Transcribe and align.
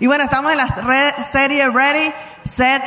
Y 0.00 0.06
bueno, 0.06 0.24
estamos 0.24 0.52
en 0.52 0.58
la 0.58 1.24
serie 1.24 1.68
Ready, 1.68 2.12
Set, 2.44 2.82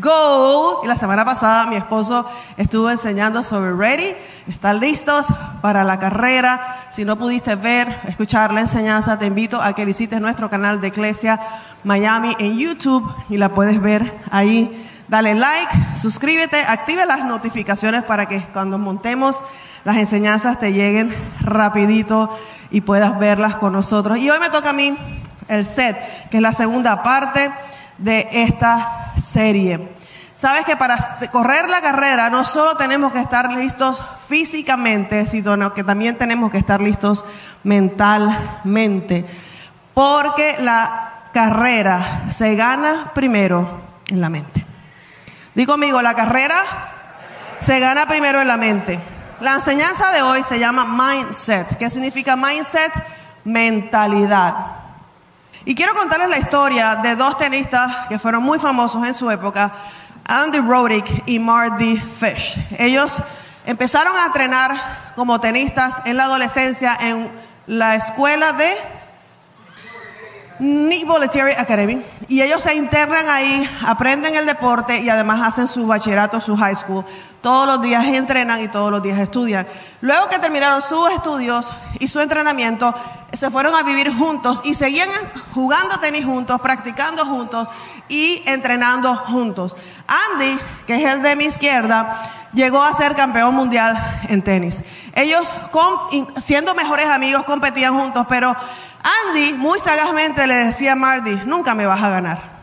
Go. 0.00 0.82
Y 0.84 0.86
la 0.86 0.96
semana 0.96 1.24
pasada 1.24 1.66
mi 1.66 1.76
esposo 1.76 2.26
estuvo 2.56 2.90
enseñando 2.90 3.42
sobre 3.42 3.74
Ready. 3.74 4.14
¿Están 4.48 4.80
listos 4.80 5.26
para 5.62 5.84
la 5.84 5.98
carrera? 5.98 6.86
Si 6.90 7.04
no 7.04 7.16
pudiste 7.16 7.54
ver, 7.54 7.88
escuchar 8.06 8.52
la 8.52 8.60
enseñanza, 8.60 9.18
te 9.18 9.26
invito 9.26 9.60
a 9.60 9.72
que 9.72 9.84
visites 9.84 10.20
nuestro 10.20 10.48
canal 10.48 10.80
de 10.80 10.88
Iglesia 10.88 11.40
Miami 11.82 12.36
en 12.38 12.58
YouTube 12.58 13.12
y 13.28 13.36
la 13.36 13.48
puedes 13.48 13.80
ver 13.80 14.12
ahí. 14.30 14.86
Dale 15.08 15.34
like, 15.34 15.72
suscríbete, 15.96 16.58
active 16.66 17.04
las 17.06 17.24
notificaciones 17.24 18.04
para 18.04 18.26
que 18.26 18.42
cuando 18.52 18.78
montemos 18.78 19.44
las 19.84 19.96
enseñanzas 19.96 20.60
te 20.60 20.72
lleguen 20.72 21.14
rapidito 21.40 22.30
y 22.70 22.80
puedas 22.80 23.18
verlas 23.18 23.56
con 23.56 23.72
nosotros. 23.72 24.18
Y 24.18 24.30
hoy 24.30 24.38
me 24.40 24.50
toca 24.50 24.70
a 24.70 24.72
mí 24.72 24.96
el 25.48 25.66
set, 25.66 25.96
que 26.30 26.38
es 26.38 26.42
la 26.42 26.52
segunda 26.52 27.02
parte 27.02 27.50
de 27.98 28.28
esta 28.32 29.12
serie. 29.22 29.94
Sabes 30.36 30.64
que 30.64 30.76
para 30.76 30.98
correr 31.30 31.70
la 31.70 31.80
carrera 31.80 32.28
no 32.28 32.44
solo 32.44 32.76
tenemos 32.76 33.12
que 33.12 33.20
estar 33.20 33.52
listos 33.52 34.02
físicamente, 34.28 35.26
sino 35.26 35.72
que 35.72 35.84
también 35.84 36.16
tenemos 36.16 36.50
que 36.50 36.58
estar 36.58 36.80
listos 36.80 37.24
mentalmente. 37.62 39.24
Porque 39.94 40.56
la 40.58 41.28
carrera 41.32 42.24
se 42.30 42.56
gana 42.56 43.12
primero 43.14 43.80
en 44.08 44.20
la 44.20 44.28
mente. 44.28 44.66
Digo 45.54 45.74
conmigo, 45.74 46.02
la 46.02 46.14
carrera 46.14 46.56
se 47.60 47.78
gana 47.78 48.06
primero 48.06 48.40
en 48.40 48.48
la 48.48 48.56
mente. 48.56 49.00
La 49.40 49.54
enseñanza 49.54 50.10
de 50.10 50.22
hoy 50.22 50.42
se 50.42 50.58
llama 50.58 50.84
mindset. 50.84 51.78
¿Qué 51.78 51.90
significa 51.90 52.36
mindset? 52.36 52.92
Mentalidad. 53.44 54.83
Y 55.64 55.74
quiero 55.74 55.94
contarles 55.94 56.28
la 56.28 56.38
historia 56.38 56.96
de 56.96 57.16
dos 57.16 57.38
tenistas 57.38 58.08
que 58.08 58.18
fueron 58.18 58.42
muy 58.42 58.58
famosos 58.58 59.06
en 59.06 59.14
su 59.14 59.30
época, 59.30 59.72
Andy 60.26 60.58
Roddick 60.58 61.22
y 61.26 61.38
Marty 61.38 61.96
Fish. 61.96 62.58
Ellos 62.78 63.18
empezaron 63.66 64.14
a 64.16 64.26
entrenar 64.26 64.72
como 65.16 65.40
tenistas 65.40 65.94
en 66.04 66.16
la 66.16 66.24
adolescencia 66.24 66.96
en 67.00 67.30
la 67.66 67.94
escuela 67.94 68.52
de 68.52 68.68
Nick 70.58 71.06
Volunteer 71.06 71.58
Academy. 71.58 72.02
Y 72.28 72.40
ellos 72.40 72.62
se 72.62 72.74
internan 72.74 73.28
ahí, 73.28 73.68
aprenden 73.86 74.34
el 74.34 74.46
deporte 74.46 75.00
y 75.00 75.08
además 75.08 75.40
hacen 75.46 75.68
su 75.68 75.86
bachillerato, 75.86 76.40
su 76.40 76.56
high 76.56 76.76
school. 76.76 77.04
Todos 77.40 77.66
los 77.66 77.82
días 77.82 78.06
entrenan 78.06 78.62
y 78.62 78.68
todos 78.68 78.90
los 78.90 79.02
días 79.02 79.18
estudian. 79.18 79.66
Luego 80.00 80.28
que 80.28 80.38
terminaron 80.38 80.80
sus 80.80 81.10
estudios 81.10 81.70
y 81.98 82.08
su 82.08 82.20
entrenamiento, 82.20 82.94
se 83.32 83.50
fueron 83.50 83.74
a 83.74 83.82
vivir 83.82 84.16
juntos 84.16 84.62
y 84.64 84.74
seguían 84.74 85.10
jugando 85.52 85.98
tenis 85.98 86.24
juntos, 86.24 86.60
practicando 86.60 87.26
juntos 87.26 87.68
y 88.08 88.42
entrenando 88.46 89.14
juntos. 89.14 89.76
Andy, 90.32 90.58
que 90.86 90.94
es 90.94 91.12
el 91.12 91.22
de 91.22 91.36
mi 91.36 91.44
izquierda, 91.44 92.16
llegó 92.54 92.82
a 92.82 92.94
ser 92.94 93.14
campeón 93.14 93.54
mundial 93.54 93.94
en 94.28 94.40
tenis. 94.42 94.82
Ellos, 95.14 95.52
siendo 96.38 96.74
mejores 96.74 97.06
amigos, 97.06 97.44
competían 97.44 97.98
juntos, 97.98 98.26
pero 98.28 98.56
Andy 99.04 99.52
muy 99.52 99.78
sagazmente 99.78 100.46
le 100.46 100.54
decía 100.54 100.92
a 100.92 100.96
Marty, 100.96 101.42
nunca 101.44 101.74
me 101.74 101.86
vas 101.86 102.02
a 102.02 102.08
ganar. 102.08 102.54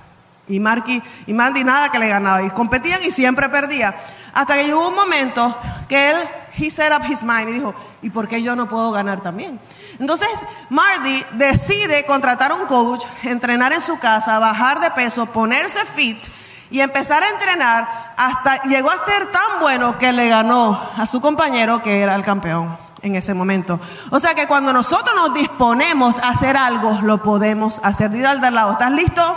Y, 0.48 0.60
Marky, 0.60 1.02
y 1.28 1.34
Mandy 1.34 1.64
nada 1.64 1.90
que 1.90 2.00
le 2.00 2.08
ganaba. 2.08 2.42
Y 2.44 2.50
competían 2.50 3.00
y 3.04 3.12
siempre 3.12 3.48
perdía. 3.50 3.96
Hasta 4.34 4.56
que 4.56 4.66
llegó 4.66 4.88
un 4.90 4.96
momento 4.96 5.56
que 5.88 6.10
él, 6.10 6.18
he 6.58 6.70
set 6.70 6.92
up 6.92 7.06
his 7.08 7.24
mind 7.24 7.50
y 7.50 7.54
dijo, 7.54 7.74
¿y 8.02 8.10
por 8.10 8.28
qué 8.28 8.42
yo 8.42 8.56
no 8.56 8.68
puedo 8.68 8.92
ganar 8.92 9.22
también? 9.22 9.60
Entonces, 10.00 10.30
Marty 10.70 11.24
decide 11.34 12.06
contratar 12.06 12.52
un 12.54 12.66
coach, 12.66 13.06
entrenar 13.24 13.72
en 13.72 13.82
su 13.82 14.00
casa, 14.00 14.40
bajar 14.40 14.80
de 14.80 14.92
peso, 14.92 15.28
ponerse 15.28 15.80
fit 15.96 16.18
y 16.72 16.80
empezar 16.80 17.22
a 17.22 17.30
entrenar 17.30 18.14
hasta 18.18 18.64
llegó 18.64 18.90
a 18.90 19.06
ser 19.06 19.32
tan 19.32 19.60
bueno 19.60 19.98
que 19.98 20.12
le 20.12 20.28
ganó 20.30 20.82
a 20.98 21.06
su 21.06 21.22
compañero 21.22 21.84
que 21.84 22.02
era 22.02 22.16
el 22.16 22.24
campeón 22.24 22.78
en 23.04 23.16
ese 23.16 23.34
momento. 23.34 23.80
O 24.12 24.20
sea 24.20 24.34
que 24.34 24.48
cuando 24.48 24.74
nosotros 24.74 25.16
nos 25.16 25.34
disponemos 25.34 26.20
a 26.20 26.30
hacer 26.30 26.58
algo, 26.58 27.00
lo 27.04 27.22
podemos 27.22 27.80
hacer. 27.84 28.12
Dile 28.12 28.28
al 28.28 28.42
de 28.42 28.52
lado, 28.52 28.74
¿estás 28.74 28.92
listo? 28.92 29.36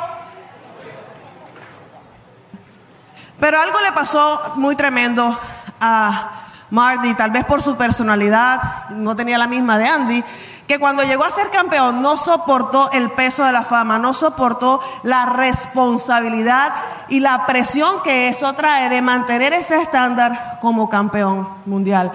Pero 3.39 3.61
algo 3.61 3.81
le 3.81 3.93
pasó 3.93 4.41
muy 4.57 4.77
tremendo 4.77 5.39
a 5.81 6.31
Marty, 6.71 7.15
tal 7.15 7.31
vez 7.31 7.45
por 7.45 7.63
su 7.63 7.77
personalidad, 7.77 8.89
no 8.91 9.15
tenía 9.15 9.39
la 9.39 9.47
misma 9.47 9.79
de 9.79 9.87
Andy, 9.87 10.25
que 10.67 10.79
cuando 10.79 11.03
llegó 11.03 11.25
a 11.25 11.31
ser 11.31 11.51
campeón 11.51 12.01
no 12.01 12.17
soportó 12.17 12.91
el 12.93 13.11
peso 13.11 13.45
de 13.45 13.53
la 13.53 13.65
fama, 13.65 13.99
no 13.99 14.15
soportó 14.15 14.81
la 15.03 15.27
responsabilidad 15.27 16.73
y 17.09 17.21
la 17.21 17.45
presión 17.45 18.03
que 18.03 18.29
eso 18.29 18.55
trae 18.55 18.89
de 18.89 19.03
mantener 19.03 19.53
ese 19.53 19.81
estándar 19.81 20.59
como 20.61 20.89
campeón 20.89 21.47
mundial 21.67 22.13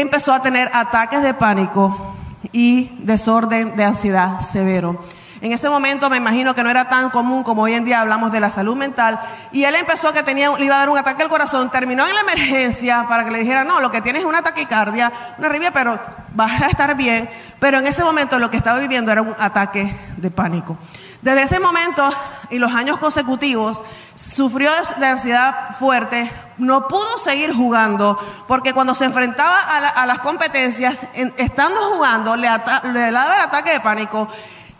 empezó 0.00 0.32
a 0.32 0.42
tener 0.42 0.70
ataques 0.72 1.22
de 1.22 1.34
pánico 1.34 2.14
y 2.52 2.90
desorden 3.00 3.76
de 3.76 3.84
ansiedad 3.84 4.40
severo. 4.40 5.00
En 5.44 5.52
ese 5.52 5.68
momento 5.68 6.08
me 6.08 6.16
imagino 6.16 6.54
que 6.54 6.64
no 6.64 6.70
era 6.70 6.88
tan 6.88 7.10
común 7.10 7.42
como 7.42 7.64
hoy 7.64 7.74
en 7.74 7.84
día 7.84 8.00
hablamos 8.00 8.32
de 8.32 8.40
la 8.40 8.50
salud 8.50 8.76
mental. 8.76 9.20
Y 9.52 9.64
él 9.64 9.74
empezó 9.74 10.10
que 10.10 10.22
tenía, 10.22 10.48
le 10.56 10.64
iba 10.64 10.76
a 10.76 10.78
dar 10.78 10.88
un 10.88 10.96
ataque 10.96 11.22
al 11.22 11.28
corazón, 11.28 11.68
terminó 11.68 12.06
en 12.06 12.14
la 12.14 12.22
emergencia 12.22 13.04
para 13.10 13.26
que 13.26 13.30
le 13.30 13.40
dijera, 13.40 13.62
no, 13.62 13.78
lo 13.80 13.90
que 13.90 14.00
tiene 14.00 14.20
es 14.20 14.24
una 14.24 14.40
taquicardia, 14.40 15.12
una 15.36 15.48
arritmia, 15.48 15.70
pero 15.70 16.00
vas 16.30 16.62
a 16.62 16.68
estar 16.68 16.96
bien. 16.96 17.28
Pero 17.60 17.78
en 17.78 17.86
ese 17.86 18.02
momento 18.02 18.38
lo 18.38 18.50
que 18.50 18.56
estaba 18.56 18.78
viviendo 18.78 19.12
era 19.12 19.20
un 19.20 19.34
ataque 19.38 19.94
de 20.16 20.30
pánico. 20.30 20.78
Desde 21.20 21.42
ese 21.42 21.60
momento 21.60 22.10
y 22.48 22.58
los 22.58 22.72
años 22.72 22.96
consecutivos, 22.98 23.84
sufrió 24.14 24.70
de 24.98 25.06
ansiedad 25.06 25.76
fuerte, 25.78 26.30
no 26.56 26.88
pudo 26.88 27.18
seguir 27.18 27.54
jugando, 27.54 28.18
porque 28.48 28.72
cuando 28.72 28.94
se 28.94 29.04
enfrentaba 29.04 29.58
a, 29.94 30.06
las 30.06 30.20
competencias, 30.20 31.00
estando 31.36 31.80
jugando, 31.92 32.34
le, 32.34 32.48
le 32.94 33.10
daba 33.10 33.34
el 33.34 33.42
ataque 33.42 33.72
de 33.72 33.80
pánico 33.80 34.26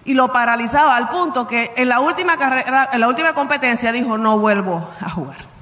y 0.04 0.14
lo 0.14 0.32
paralizaba 0.32 0.96
al 0.96 1.08
punto 1.08 1.46
que 1.46 1.72
en 1.76 1.88
la 1.88 2.00
última 2.00 2.36
carrera, 2.36 2.90
en 2.92 3.00
la 3.00 3.08
última 3.08 3.32
competencia 3.32 3.92
dijo, 3.92 4.18
no 4.18 4.38
vuelvo 4.38 4.88
a 5.00 5.10
jugar. 5.10 5.54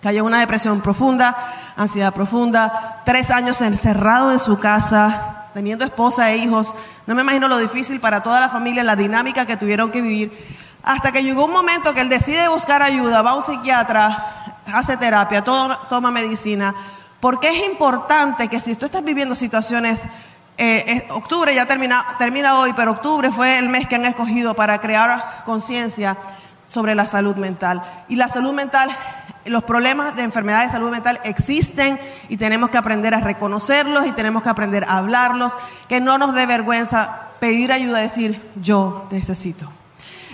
Cayó 0.00 0.20
en 0.20 0.26
una 0.26 0.40
depresión 0.40 0.80
profunda, 0.80 1.36
ansiedad 1.76 2.12
profunda, 2.12 3.02
tres 3.04 3.30
años 3.30 3.60
encerrado 3.60 4.32
en 4.32 4.38
su 4.38 4.58
casa, 4.58 5.48
teniendo 5.54 5.84
esposa 5.84 6.30
e 6.30 6.38
hijos. 6.38 6.74
No 7.06 7.14
me 7.14 7.22
imagino 7.22 7.46
lo 7.46 7.58
difícil 7.58 8.00
para 8.00 8.22
toda 8.22 8.40
la 8.40 8.48
familia, 8.48 8.82
la 8.82 8.96
dinámica 8.96 9.46
que 9.46 9.56
tuvieron 9.56 9.90
que 9.90 10.02
vivir. 10.02 10.32
Hasta 10.82 11.12
que 11.12 11.22
llegó 11.22 11.44
un 11.44 11.52
momento 11.52 11.94
que 11.94 12.00
él 12.00 12.08
decide 12.08 12.48
buscar 12.48 12.82
ayuda, 12.82 13.22
va 13.22 13.30
a 13.30 13.34
un 13.36 13.42
psiquiatra, 13.42 14.56
hace 14.72 14.96
terapia, 14.96 15.44
toma, 15.44 15.78
toma 15.88 16.10
medicina. 16.10 16.74
Porque 17.20 17.50
es 17.50 17.64
importante 17.70 18.48
que 18.48 18.58
si 18.58 18.74
tú 18.74 18.86
estás 18.86 19.04
viviendo 19.04 19.36
situaciones 19.36 20.02
eh, 20.58 21.06
octubre 21.10 21.54
ya 21.54 21.66
termina, 21.66 22.04
termina 22.18 22.58
hoy, 22.58 22.72
pero 22.74 22.92
octubre 22.92 23.30
fue 23.30 23.58
el 23.58 23.68
mes 23.68 23.88
que 23.88 23.96
han 23.96 24.04
escogido 24.04 24.54
para 24.54 24.78
crear 24.80 25.42
conciencia 25.44 26.16
sobre 26.68 26.94
la 26.94 27.06
salud 27.06 27.36
mental. 27.36 27.82
Y 28.08 28.16
la 28.16 28.28
salud 28.28 28.52
mental, 28.52 28.90
los 29.44 29.64
problemas 29.64 30.16
de 30.16 30.22
enfermedad 30.22 30.64
de 30.64 30.70
salud 30.70 30.90
mental 30.90 31.20
existen 31.24 31.98
y 32.28 32.36
tenemos 32.36 32.70
que 32.70 32.78
aprender 32.78 33.14
a 33.14 33.20
reconocerlos 33.20 34.06
y 34.06 34.12
tenemos 34.12 34.42
que 34.42 34.48
aprender 34.48 34.84
a 34.84 34.98
hablarlos, 34.98 35.52
que 35.88 36.00
no 36.00 36.18
nos 36.18 36.34
dé 36.34 36.46
vergüenza 36.46 37.28
pedir 37.40 37.72
ayuda, 37.72 37.98
decir 37.98 38.40
yo 38.56 39.08
necesito. 39.10 39.68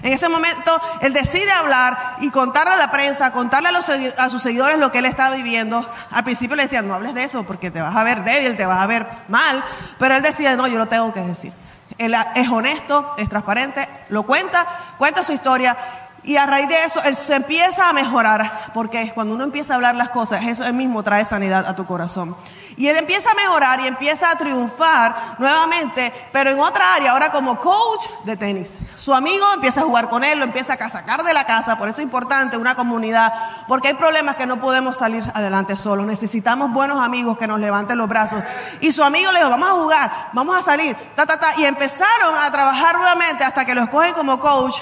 En 0.03 0.13
ese 0.13 0.29
momento 0.29 0.81
él 1.01 1.13
decide 1.13 1.51
hablar 1.53 1.97
y 2.21 2.31
contarle 2.31 2.75
a 2.75 2.77
la 2.77 2.91
prensa, 2.91 3.33
contarle 3.33 3.71
a, 3.71 4.31
sus 4.31 4.43
seguidores 4.43 4.79
lo 4.79 4.93
que 4.93 4.99
él 4.99 5.07
estaba 5.07 5.35
viviendo. 5.35 5.89
Al 6.11 6.25
principio 6.25 6.57
le 6.57 6.65
decían, 6.65 6.87
no 6.87 6.95
hables 6.95 7.15
de 7.15 7.25
eso 7.25 7.45
porque 7.45 7.71
te 7.71 7.81
vas 7.81 7.97
a 7.97 8.05
ver 8.05 8.25
débil, 8.25 8.57
te 8.57 8.67
vas 8.67 8.79
a 8.79 8.87
ver 8.87 9.07
mal. 9.29 9.63
Pero 9.99 10.15
él 10.15 10.23
decía, 10.23 10.57
no, 10.57 10.67
yo 10.67 10.79
lo 10.79 10.87
tengo 10.87 11.13
que 11.13 11.21
decir. 11.21 11.53
Él 11.99 12.15
es 12.37 12.49
honesto, 12.49 13.15
es 13.19 13.29
transparente, 13.29 13.89
lo 14.09 14.23
cuenta, 14.23 14.67
cuenta 14.99 15.23
su 15.23 15.33
historia 15.33 15.77
y 16.25 16.37
a 16.37 16.47
raíz 16.47 16.69
de 16.69 16.85
eso, 16.85 17.03
él 17.05 17.17
se 17.17 17.35
empieza 17.35 17.89
a 17.89 17.93
mejorar, 17.93 18.71
porque 18.75 19.13
cuando 19.15 19.35
uno 19.35 19.45
empieza 19.45 19.73
a 19.73 19.77
hablar 19.77 19.95
las 19.95 20.11
cosas, 20.11 20.43
eso 20.45 20.71
mismo 20.73 21.03
trae 21.03 21.25
sanidad 21.25 21.67
a 21.67 21.75
tu 21.75 21.87
corazón. 21.87 22.37
Y 22.77 22.87
él 22.87 22.97
empieza 22.97 23.31
a 23.31 23.35
mejorar 23.35 23.81
y 23.81 23.87
empieza 23.87 24.31
a 24.31 24.37
triunfar 24.37 25.15
nuevamente, 25.39 26.13
pero 26.33 26.51
en 26.51 26.61
otra 26.61 26.95
área, 26.95 27.13
ahora 27.13 27.31
como 27.31 27.59
coach 27.59 28.07
de 28.25 28.37
tenis. 28.37 28.71
Su 28.97 29.15
amigo 29.15 29.45
empieza 29.55 29.81
a 29.81 29.85
jugar 29.85 30.09
con 30.09 30.23
él, 30.23 30.39
lo 30.39 30.45
empieza 30.45 30.75
a 30.75 30.91
sacar 30.91 31.23
de 31.23 31.33
la 31.33 31.45
casa, 31.45 31.79
por 31.79 31.89
eso 31.89 31.99
es 31.99 32.05
importante 32.05 32.57
una 32.57 32.75
comunidad, 32.75 33.33
porque 33.67 33.89
hay 33.89 33.95
problemas 33.95 34.37
que 34.37 34.47
no 34.47 34.61
podemos 34.61 34.97
salir 34.97 35.25
adelante 35.35 35.77
solos. 35.77 36.07
Necesitamos 36.07 36.73
buenos 36.73 37.05
amigos 37.05 37.39
que 37.39 37.47
nos 37.47 37.59
levanten 37.59 37.97
los 37.97 38.09
brazos. 38.09 38.43
Y 38.81 38.93
su 38.93 39.03
amigo 39.03 39.33
le 39.33 39.39
dijo, 39.39 39.51
vamos 39.51 39.71
a 39.71 39.73
jugar, 39.73 40.11
vamos 40.33 40.57
a 40.57 40.63
salir, 40.63 40.97
ta, 41.17 41.27
ta, 41.27 41.39
ta. 41.39 41.59
Y 41.59 41.65
empezaron 41.65 42.35
a 42.45 42.51
trabajar 42.51 42.97
nuevamente 42.97 43.45
hasta 43.45 43.65
que 43.65 43.75
lo 43.75 43.83
escogen 43.83 44.15
como 44.15 44.39
coach 44.39 44.77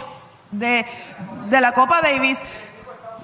de, 0.50 0.86
la 1.50 1.72
Copa 1.72 2.00
Davis 2.00 2.38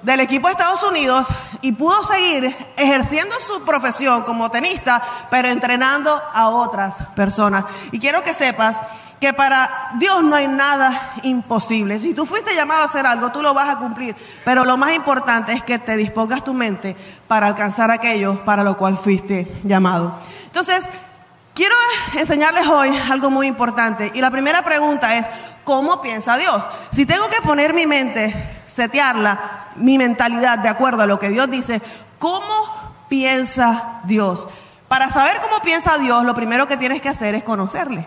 del 0.01 0.19
equipo 0.19 0.47
de 0.47 0.53
Estados 0.53 0.83
Unidos 0.83 1.27
y 1.61 1.71
pudo 1.71 2.03
seguir 2.03 2.55
ejerciendo 2.75 3.35
su 3.39 3.63
profesión 3.63 4.23
como 4.23 4.51
tenista, 4.51 5.01
pero 5.29 5.49
entrenando 5.49 6.21
a 6.33 6.49
otras 6.49 6.95
personas. 7.15 7.65
Y 7.91 7.99
quiero 7.99 8.21
que 8.23 8.33
sepas 8.33 8.77
que 9.23 9.31
para 9.31 9.91
Dios 9.95 10.21
no 10.21 10.35
hay 10.35 10.49
nada 10.49 11.13
imposible. 11.23 11.97
Si 11.97 12.13
tú 12.13 12.25
fuiste 12.25 12.53
llamado 12.53 12.81
a 12.81 12.85
hacer 12.85 13.05
algo, 13.05 13.31
tú 13.31 13.41
lo 13.41 13.53
vas 13.53 13.69
a 13.69 13.79
cumplir. 13.79 14.13
Pero 14.43 14.65
lo 14.65 14.75
más 14.75 14.93
importante 14.93 15.53
es 15.53 15.63
que 15.63 15.79
te 15.79 15.95
dispongas 15.95 16.43
tu 16.43 16.53
mente 16.53 16.97
para 17.25 17.47
alcanzar 17.47 17.89
aquello 17.89 18.43
para 18.43 18.65
lo 18.65 18.75
cual 18.75 18.97
fuiste 18.97 19.49
llamado. 19.63 20.19
Entonces, 20.47 20.89
quiero 21.53 21.75
enseñarles 22.15 22.67
hoy 22.67 22.89
algo 23.09 23.29
muy 23.29 23.47
importante. 23.47 24.11
Y 24.13 24.19
la 24.19 24.29
primera 24.29 24.61
pregunta 24.61 25.15
es, 25.15 25.25
¿cómo 25.63 26.01
piensa 26.01 26.37
Dios? 26.37 26.69
Si 26.91 27.05
tengo 27.05 27.27
que 27.29 27.41
poner 27.41 27.73
mi 27.73 27.85
mente, 27.85 28.33
setearla, 28.67 29.69
mi 29.75 29.97
mentalidad 29.97 30.59
de 30.59 30.69
acuerdo 30.69 31.03
a 31.03 31.07
lo 31.07 31.19
que 31.19 31.29
Dios 31.29 31.49
dice, 31.49 31.81
¿cómo 32.19 32.45
piensa 33.09 34.01
Dios? 34.05 34.47
Para 34.87 35.09
saber 35.09 35.37
cómo 35.41 35.63
piensa 35.63 35.97
Dios, 35.97 36.23
lo 36.23 36.35
primero 36.35 36.67
que 36.67 36.77
tienes 36.77 37.01
que 37.01 37.09
hacer 37.09 37.35
es 37.35 37.43
conocerle. 37.43 38.05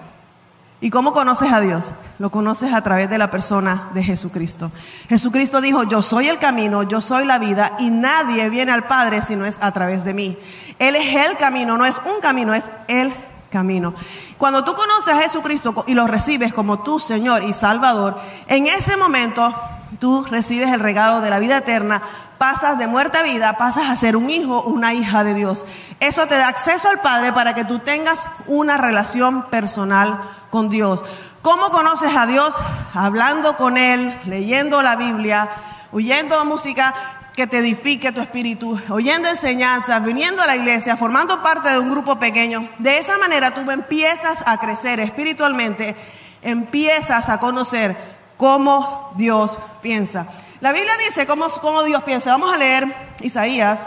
¿Y 0.81 0.91
cómo 0.91 1.13
conoces 1.13 1.51
a 1.53 1.61
Dios? 1.61 1.93
Lo 2.19 2.31
conoces 2.31 2.75
a 2.75 2.83
través 2.83 3.09
de 3.09 3.17
la 3.17 3.31
persona 3.31 3.89
de 3.95 4.05
Jesucristo. 4.05 4.71
Jesucristo 5.09 5.63
dijo, 5.63 5.85
yo 5.85 6.03
soy 6.03 6.29
el 6.29 6.39
camino, 6.39 6.83
yo 6.83 7.01
soy 7.01 7.25
la 7.25 7.39
vida 7.39 7.73
y 7.79 7.89
nadie 7.89 8.51
viene 8.51 8.73
al 8.73 8.85
Padre 8.85 9.23
si 9.23 9.37
no 9.37 9.47
es 9.47 9.57
a 9.63 9.73
través 9.73 10.05
de 10.05 10.13
mí. 10.13 10.39
Él 10.79 10.95
es 10.95 11.27
el 11.27 11.39
camino, 11.39 11.79
no 11.79 11.87
es 11.87 11.97
un 12.05 12.21
camino, 12.21 12.53
es 12.53 12.65
el 12.89 13.13
camino. 13.51 13.95
Cuando 14.39 14.65
tú 14.65 14.75
conoces 14.75 15.15
a 15.15 15.23
Jesucristo 15.23 15.85
y 15.87 15.95
lo 15.95 16.07
recibes 16.07 16.53
como 16.53 16.81
tu 16.81 16.99
Señor 16.99 17.43
y 17.45 17.53
Salvador, 17.53 18.19
en 18.49 18.67
ese 18.67 18.97
momento 18.97 19.55
tú 19.99 20.25
recibes 20.25 20.73
el 20.73 20.81
regalo 20.81 21.21
de 21.21 21.31
la 21.31 21.39
vida 21.39 21.59
eterna, 21.59 22.03
pasas 22.39 22.79
de 22.79 22.87
muerte 22.87 23.19
a 23.19 23.23
vida, 23.23 23.57
pasas 23.57 23.89
a 23.89 23.97
ser 23.97 24.17
un 24.17 24.31
hijo, 24.31 24.63
una 24.63 24.95
hija 24.95 25.25
de 25.25 25.35
Dios. 25.35 25.65
Eso 26.01 26.27
te 26.27 26.37
da 26.37 26.49
acceso 26.49 26.89
al 26.89 27.01
Padre 27.01 27.33
para 27.33 27.55
que 27.55 27.65
tú 27.65 27.79
tengas 27.79 28.27
una 28.47 28.77
relación 28.77 29.45
personal 29.45 30.21
con 30.51 30.69
Dios. 30.69 31.05
¿Cómo 31.43 31.71
conoces 31.71 32.15
a 32.17 32.27
Dios? 32.27 32.57
Hablando 32.93 33.57
con 33.57 33.79
Él, 33.79 34.19
leyendo 34.27 34.83
la 34.83 34.97
Biblia, 34.97 35.49
oyendo 35.93 36.45
música 36.45 36.93
que 37.37 37.47
te 37.47 37.59
edifique 37.59 38.13
tu 38.13 38.23
espíritu, 38.23 38.81
oyendo 38.89 39.29
enseñanzas, 39.29 40.03
viniendo 40.03 40.43
a 40.43 40.47
la 40.47 40.57
iglesia, 40.57 40.97
formando 40.97 41.43
parte 41.43 41.69
de 41.69 41.79
un 41.79 41.91
grupo 41.91 42.19
pequeño. 42.19 42.67
De 42.79 42.97
esa 42.97 43.19
manera 43.19 43.53
tú 43.53 43.71
empiezas 43.71 44.39
a 44.47 44.59
crecer 44.59 45.01
espiritualmente, 45.01 45.95
empiezas 46.41 47.29
a 47.29 47.39
conocer 47.39 47.95
cómo 48.39 49.13
Dios 49.17 49.59
piensa. 49.83 50.27
La 50.61 50.73
Biblia 50.73 50.95
dice 51.07 51.27
cómo, 51.27 51.47
Dios 51.85 52.03
piensa. 52.05 52.31
Vamos 52.31 52.55
a 52.55 52.57
leer 52.57 52.87
Isaías 53.21 53.87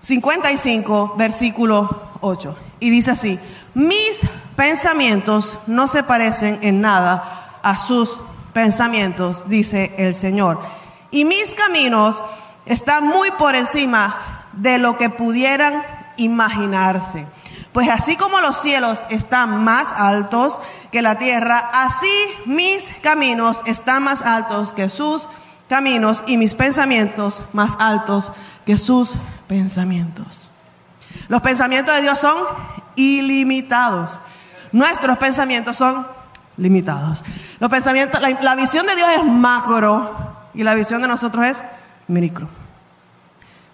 55, 0.00 1.14
versículo 1.18 2.10
8. 2.20 2.56
Y 2.78 2.90
dice 2.90 3.10
así, 3.10 3.36
mis 3.74 4.20
pensamientos 4.54 5.58
no 5.66 5.88
se 5.88 6.04
parecen 6.04 6.60
en 6.62 6.80
nada 6.80 7.58
a 7.64 7.80
sus 7.80 8.16
pensamientos, 8.52 9.48
dice 9.48 9.92
el 9.98 10.14
Señor. 10.14 10.60
Y 11.10 11.24
mis 11.24 11.54
caminos 11.54 12.22
están 12.64 13.04
muy 13.04 13.30
por 13.32 13.54
encima 13.54 14.46
de 14.52 14.78
lo 14.78 14.98
que 14.98 15.10
pudieran 15.10 15.82
imaginarse. 16.16 17.26
Pues 17.72 17.88
así 17.90 18.16
como 18.16 18.40
los 18.40 18.60
cielos 18.60 19.06
están 19.10 19.62
más 19.62 19.88
altos 19.96 20.60
que 20.90 21.02
la 21.02 21.18
tierra, 21.18 21.58
así 21.74 22.10
mis 22.46 22.90
caminos 23.02 23.60
están 23.66 24.02
más 24.02 24.22
altos 24.22 24.72
que 24.72 24.88
sus 24.88 25.28
caminos 25.68 26.24
y 26.26 26.36
mis 26.38 26.54
pensamientos 26.54 27.44
más 27.52 27.76
altos 27.78 28.32
que 28.64 28.78
sus 28.78 29.16
pensamientos. 29.46 30.52
Los 31.28 31.42
pensamientos 31.42 31.94
de 31.94 32.02
Dios 32.02 32.18
son 32.18 32.36
ilimitados. 32.94 34.20
Nuestros 34.72 35.18
pensamientos 35.18 35.76
son 35.76 36.06
limitados. 36.56 37.24
Los 37.60 37.70
pensamientos, 37.70 38.20
la, 38.20 38.54
visión 38.54 38.86
de 38.86 38.96
Dios 38.96 39.08
es 39.16 39.24
macro 39.24 40.25
y 40.56 40.64
la 40.64 40.74
visión 40.74 41.02
de 41.02 41.08
nosotros 41.08 41.46
es 41.46 41.62
micro. 42.08 42.48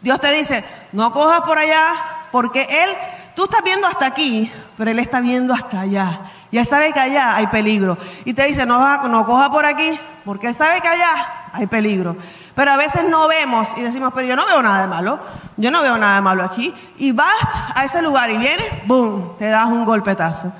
Dios 0.03 0.21
te 0.21 0.33
dice, 0.33 0.65
no 0.93 1.13
cojas 1.13 1.43
por 1.43 1.57
allá 1.59 1.95
porque 2.33 2.63
Él 2.63 2.91
Tú 3.35 3.45
estás 3.45 3.63
viendo 3.65 3.87
hasta 3.87 4.07
aquí, 4.07 4.51
pero 4.77 4.91
Él 4.91 4.99
está 4.99 5.21
viendo 5.21 5.55
hasta 5.55 5.81
allá. 5.81 6.21
Y 6.51 6.59
Él 6.59 6.67
sabe 6.67 6.93
que 6.93 7.01
allá 7.01 7.37
hay 7.37 7.47
peligro. 7.47 7.97
Y 8.25 8.35
te 8.35 8.45
dice, 8.45 8.67
no, 8.67 9.09
no 9.09 9.25
coja 9.25 9.51
por 9.51 9.65
aquí, 9.65 9.99
porque 10.25 10.49
Él 10.49 10.55
sabe 10.55 10.81
que 10.81 10.89
allá 10.89 11.51
hay 11.53 11.67
peligro. 11.67 12.17
Pero 12.55 12.73
a 12.73 12.77
veces 12.77 13.09
no 13.09 13.27
vemos 13.29 13.69
y 13.79 13.81
decimos, 13.81 14.13
pero 14.15 14.27
yo 14.27 14.37
no 14.37 14.45
veo 14.45 14.63
nada 14.63 14.83
de 14.83 14.89
malo. 14.89 15.19
Yo 15.57 15.71
no 15.71 15.83
veo 15.83 15.97
nada 15.97 16.17
de 16.17 16.21
malo 16.21 16.45
aquí. 16.45 16.75
Y 16.99 17.13
vas 17.13 17.33
a 17.75 17.85
ese 17.85 18.03
lugar 18.03 18.31
y 18.31 18.37
vienes, 18.37 18.87
¡boom! 18.87 19.37
Te 19.39 19.49
das 19.49 19.67
un 19.67 19.87
golpetazo. 19.87 20.53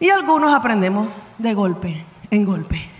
Y 0.00 0.10
algunos 0.10 0.52
aprendemos 0.52 1.08
de 1.38 1.54
golpe 1.54 2.04
en 2.32 2.44
golpe. 2.44 2.95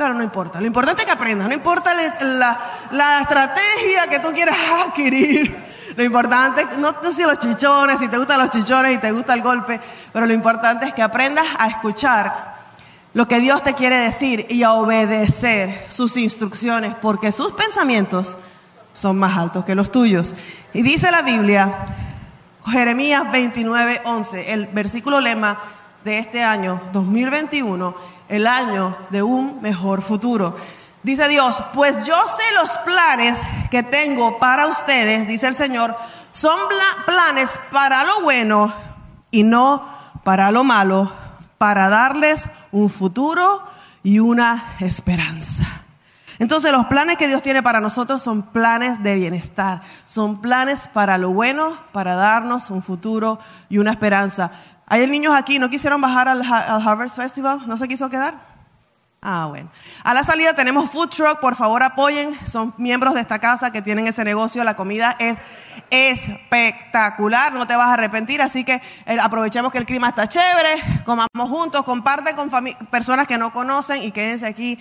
Pero 0.00 0.14
no 0.14 0.24
importa. 0.24 0.58
Lo 0.62 0.66
importante 0.66 1.02
es 1.02 1.06
que 1.06 1.12
aprendas. 1.12 1.46
No 1.46 1.52
importa 1.54 1.92
la, 2.22 2.58
la 2.90 3.20
estrategia 3.20 4.08
que 4.08 4.18
tú 4.18 4.28
quieras 4.32 4.56
adquirir. 4.86 5.54
Lo 5.94 6.02
importante, 6.02 6.64
no 6.78 6.94
si 7.12 7.20
los 7.20 7.38
chichones, 7.38 7.98
si 7.98 8.08
te 8.08 8.16
gustan 8.16 8.40
los 8.40 8.50
chichones 8.50 8.94
y 8.94 8.96
te 8.96 9.12
gusta 9.12 9.34
el 9.34 9.42
golpe, 9.42 9.78
pero 10.10 10.24
lo 10.24 10.32
importante 10.32 10.86
es 10.86 10.94
que 10.94 11.02
aprendas 11.02 11.44
a 11.58 11.66
escuchar 11.66 12.54
lo 13.12 13.28
que 13.28 13.40
Dios 13.40 13.62
te 13.62 13.74
quiere 13.74 13.98
decir 13.98 14.46
y 14.48 14.62
a 14.62 14.72
obedecer 14.72 15.84
sus 15.90 16.16
instrucciones, 16.16 16.94
porque 17.02 17.30
sus 17.30 17.52
pensamientos 17.52 18.38
son 18.94 19.18
más 19.18 19.36
altos 19.36 19.66
que 19.66 19.74
los 19.74 19.92
tuyos. 19.92 20.34
Y 20.72 20.80
dice 20.80 21.10
la 21.10 21.20
Biblia, 21.20 21.74
Jeremías 22.64 23.30
29, 23.30 24.00
11, 24.04 24.52
el 24.54 24.66
versículo 24.68 25.20
lema 25.20 25.58
de 26.04 26.18
este 26.18 26.42
año 26.42 26.80
2021, 26.92 27.94
el 28.30 28.46
año 28.46 28.96
de 29.10 29.22
un 29.22 29.60
mejor 29.60 30.02
futuro. 30.02 30.56
Dice 31.02 31.28
Dios, 31.28 31.62
pues 31.74 32.04
yo 32.04 32.14
sé 32.14 32.42
los 32.60 32.76
planes 32.78 33.38
que 33.70 33.82
tengo 33.82 34.38
para 34.38 34.66
ustedes, 34.66 35.26
dice 35.26 35.48
el 35.48 35.54
Señor, 35.54 35.96
son 36.32 36.58
planes 37.06 37.50
para 37.72 38.04
lo 38.04 38.22
bueno 38.22 38.72
y 39.30 39.42
no 39.42 39.84
para 40.24 40.50
lo 40.50 40.62
malo, 40.62 41.12
para 41.58 41.88
darles 41.88 42.48
un 42.70 42.88
futuro 42.88 43.62
y 44.02 44.18
una 44.18 44.74
esperanza. 44.80 45.66
Entonces 46.38 46.72
los 46.72 46.86
planes 46.86 47.18
que 47.18 47.28
Dios 47.28 47.42
tiene 47.42 47.62
para 47.62 47.80
nosotros 47.80 48.22
son 48.22 48.42
planes 48.42 49.02
de 49.02 49.14
bienestar, 49.14 49.82
son 50.06 50.40
planes 50.40 50.88
para 50.88 51.18
lo 51.18 51.30
bueno, 51.30 51.76
para 51.92 52.14
darnos 52.14 52.70
un 52.70 52.82
futuro 52.82 53.38
y 53.68 53.76
una 53.76 53.90
esperanza. 53.90 54.50
Hay 54.92 55.06
niños 55.06 55.32
aquí, 55.36 55.60
¿no 55.60 55.70
quisieron 55.70 56.00
bajar 56.00 56.26
al, 56.26 56.42
al 56.42 56.86
Harvard 56.86 57.10
Festival? 57.10 57.60
¿No 57.68 57.76
se 57.76 57.86
quiso 57.86 58.10
quedar? 58.10 58.34
Ah, 59.22 59.46
bueno. 59.48 59.70
A 60.02 60.14
la 60.14 60.24
salida 60.24 60.52
tenemos 60.52 60.90
food 60.90 61.10
truck, 61.10 61.38
por 61.38 61.54
favor 61.54 61.84
apoyen, 61.84 62.34
son 62.44 62.74
miembros 62.76 63.14
de 63.14 63.20
esta 63.20 63.38
casa 63.38 63.70
que 63.70 63.82
tienen 63.82 64.08
ese 64.08 64.24
negocio, 64.24 64.64
la 64.64 64.74
comida 64.74 65.14
es 65.20 65.40
espectacular, 65.90 67.52
no 67.52 67.68
te 67.68 67.76
vas 67.76 67.86
a 67.86 67.92
arrepentir, 67.92 68.42
así 68.42 68.64
que 68.64 68.82
eh, 69.06 69.18
aprovechemos 69.22 69.70
que 69.70 69.78
el 69.78 69.86
clima 69.86 70.08
está 70.08 70.26
chévere, 70.26 70.82
comamos 71.04 71.48
juntos, 71.48 71.84
comparte 71.84 72.34
con 72.34 72.50
personas 72.90 73.28
que 73.28 73.38
no 73.38 73.52
conocen 73.52 74.02
y 74.02 74.10
quédense 74.10 74.46
aquí 74.46 74.76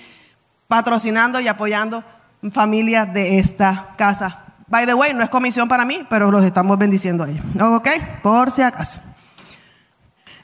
patrocinando 0.67 1.39
y 1.39 1.47
apoyando 1.47 2.03
familias 2.51 3.13
de 3.13 3.37
esta 3.37 3.89
casa. 3.95 4.39
By 4.65 4.87
the 4.87 4.95
way, 4.95 5.13
no 5.13 5.23
es 5.23 5.29
comisión 5.29 5.67
para 5.67 5.85
mí, 5.85 6.03
pero 6.09 6.31
los 6.31 6.43
estamos 6.43 6.79
bendiciendo 6.79 7.25
a 7.25 7.29
ellos. 7.29 7.45
¿Ok? 7.59 7.89
Por 8.23 8.49
si 8.49 8.63
acaso. 8.63 9.01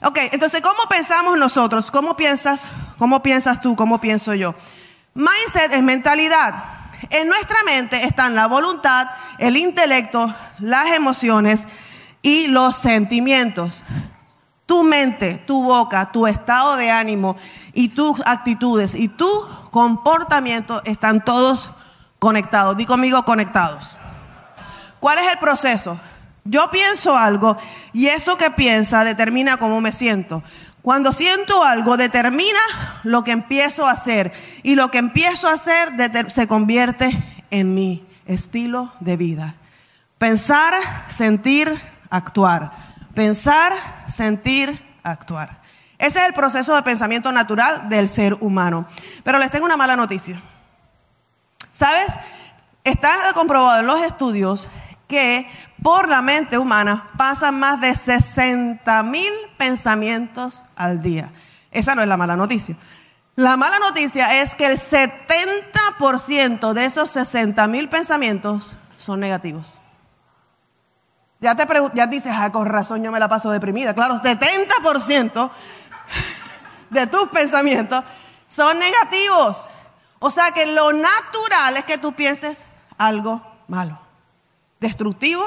Ok, 0.06 0.18
entonces, 0.30 0.60
¿cómo 0.60 0.88
pensamos 0.88 1.36
nosotros? 1.36 1.90
¿Cómo 1.90 2.16
piensas? 2.16 2.68
¿Cómo 2.96 3.24
piensas 3.24 3.60
tú? 3.60 3.74
¿Cómo 3.74 4.00
pienso 4.00 4.34
yo? 4.34 4.54
Mindset 5.14 5.72
es 5.72 5.82
mentalidad. 5.82 6.54
En 7.10 7.26
nuestra 7.26 7.56
mente 7.64 8.04
están 8.04 8.36
la 8.36 8.46
voluntad, 8.46 9.08
el 9.38 9.56
intelecto, 9.56 10.32
las 10.60 10.96
emociones 10.96 11.66
y 12.22 12.46
los 12.46 12.76
sentimientos. 12.76 13.82
Tu 14.64 14.84
mente, 14.84 15.42
tu 15.44 15.64
boca, 15.64 16.12
tu 16.12 16.28
estado 16.28 16.76
de 16.76 16.88
ánimo 16.88 17.34
y 17.72 17.88
tus 17.88 18.24
actitudes 18.26 18.94
y 18.94 19.08
tu 19.08 19.28
comportamiento 19.72 20.82
están 20.84 21.24
todos 21.24 21.72
conectados. 22.20 22.76
Di 22.76 22.86
conmigo 22.86 23.24
conectados. 23.24 23.96
¿Cuál 25.00 25.18
es 25.18 25.32
el 25.32 25.38
proceso? 25.40 25.98
Yo 26.48 26.70
pienso 26.70 27.16
algo 27.16 27.56
y 27.92 28.06
eso 28.06 28.36
que 28.36 28.50
piensa 28.50 29.04
determina 29.04 29.56
cómo 29.56 29.80
me 29.80 29.92
siento. 29.92 30.42
Cuando 30.82 31.12
siento 31.12 31.64
algo 31.64 31.96
determina 31.96 32.60
lo 33.02 33.24
que 33.24 33.32
empiezo 33.32 33.86
a 33.86 33.90
hacer 33.90 34.32
y 34.62 34.76
lo 34.76 34.90
que 34.90 34.98
empiezo 34.98 35.48
a 35.48 35.54
hacer 35.54 35.90
se 36.28 36.46
convierte 36.46 37.10
en 37.50 37.74
mi 37.74 38.06
estilo 38.26 38.92
de 39.00 39.16
vida. 39.16 39.54
Pensar, 40.18 40.74
sentir, 41.08 41.76
actuar. 42.08 42.70
Pensar, 43.14 43.72
sentir, 44.06 44.80
actuar. 45.02 45.60
Ese 45.98 46.20
es 46.20 46.26
el 46.26 46.34
proceso 46.34 46.74
de 46.74 46.82
pensamiento 46.82 47.32
natural 47.32 47.88
del 47.88 48.08
ser 48.08 48.34
humano. 48.34 48.86
Pero 49.24 49.38
les 49.38 49.50
tengo 49.50 49.64
una 49.64 49.76
mala 49.76 49.96
noticia. 49.96 50.40
¿Sabes? 51.72 52.12
Está 52.84 53.32
comprobado 53.34 53.80
en 53.80 53.86
los 53.86 54.02
estudios 54.02 54.68
que 55.06 55.48
por 55.82 56.08
la 56.08 56.22
mente 56.22 56.58
humana 56.58 57.08
pasan 57.16 57.58
más 57.58 57.80
de 57.80 57.94
60 57.94 59.02
mil 59.04 59.32
pensamientos 59.56 60.62
al 60.74 61.00
día. 61.00 61.30
Esa 61.70 61.94
no 61.94 62.02
es 62.02 62.08
la 62.08 62.16
mala 62.16 62.36
noticia. 62.36 62.76
La 63.36 63.56
mala 63.56 63.78
noticia 63.78 64.40
es 64.40 64.54
que 64.54 64.66
el 64.66 64.78
70% 64.78 66.72
de 66.72 66.84
esos 66.86 67.10
60 67.10 67.66
mil 67.66 67.88
pensamientos 67.88 68.76
son 68.96 69.20
negativos. 69.20 69.80
Ya 71.40 71.54
te 71.54 71.66
ya 71.94 72.06
dices, 72.06 72.32
ah, 72.34 72.50
con 72.50 72.66
razón 72.66 73.02
yo 73.02 73.12
me 73.12 73.20
la 73.20 73.28
paso 73.28 73.50
deprimida. 73.50 73.92
Claro, 73.92 74.14
70% 74.14 75.50
de 76.90 77.06
tus 77.06 77.28
pensamientos 77.28 78.04
son 78.48 78.78
negativos. 78.78 79.68
O 80.18 80.30
sea 80.30 80.52
que 80.52 80.66
lo 80.66 80.92
natural 80.94 81.76
es 81.76 81.84
que 81.84 81.98
tú 81.98 82.12
pienses 82.12 82.64
algo 82.96 83.42
malo, 83.68 83.98
destructivo, 84.86 85.44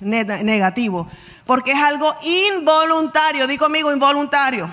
negativo, 0.00 1.06
porque 1.44 1.72
es 1.72 1.80
algo 1.80 2.12
involuntario. 2.22 3.46
Di 3.46 3.58
conmigo, 3.58 3.92
involuntario. 3.92 4.68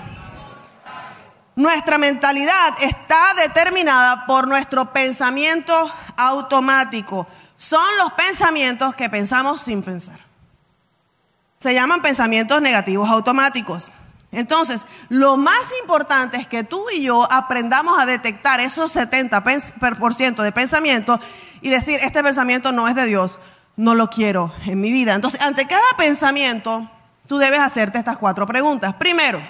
Nuestra 1.54 1.98
mentalidad 1.98 2.74
está 2.82 3.34
determinada 3.34 4.26
por 4.26 4.46
nuestro 4.46 4.92
pensamiento 4.92 5.72
automático. 6.16 7.26
Son 7.56 7.84
los 7.98 8.12
pensamientos 8.12 8.94
que 8.94 9.08
pensamos 9.08 9.62
sin 9.62 9.82
pensar. 9.82 10.20
Se 11.58 11.72
llaman 11.72 12.02
pensamientos 12.02 12.60
negativos 12.60 13.08
automáticos. 13.08 13.90
Entonces, 14.32 14.84
lo 15.08 15.38
más 15.38 15.72
importante 15.80 16.36
es 16.36 16.46
que 16.46 16.62
tú 16.62 16.84
y 16.94 17.02
yo 17.02 17.26
aprendamos 17.32 17.98
a 17.98 18.04
detectar 18.04 18.60
esos 18.60 18.94
70% 18.94 20.42
de 20.42 20.52
pensamiento 20.52 21.18
y 21.62 21.70
decir, 21.70 21.98
este 22.02 22.22
pensamiento 22.22 22.70
no 22.72 22.86
es 22.86 22.94
de 22.94 23.06
Dios, 23.06 23.38
no 23.76 23.94
lo 23.94 24.08
quiero 24.08 24.52
en 24.64 24.80
mi 24.80 24.90
vida. 24.90 25.14
Entonces, 25.14 25.40
ante 25.40 25.66
cada 25.66 25.82
pensamiento, 25.96 26.90
tú 27.26 27.38
debes 27.38 27.60
hacerte 27.60 27.98
estas 27.98 28.16
cuatro 28.16 28.46
preguntas. 28.46 28.94
Primero, 28.94 29.40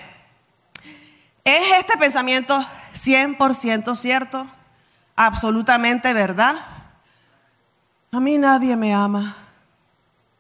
¿es 1.44 1.78
este 1.78 1.96
pensamiento 1.96 2.58
100% 2.94 3.94
cierto? 3.96 4.46
¿Absolutamente 5.14 6.12
verdad? 6.12 6.56
A 8.12 8.20
mí 8.20 8.38
nadie 8.38 8.76
me 8.76 8.94
ama. 8.94 9.36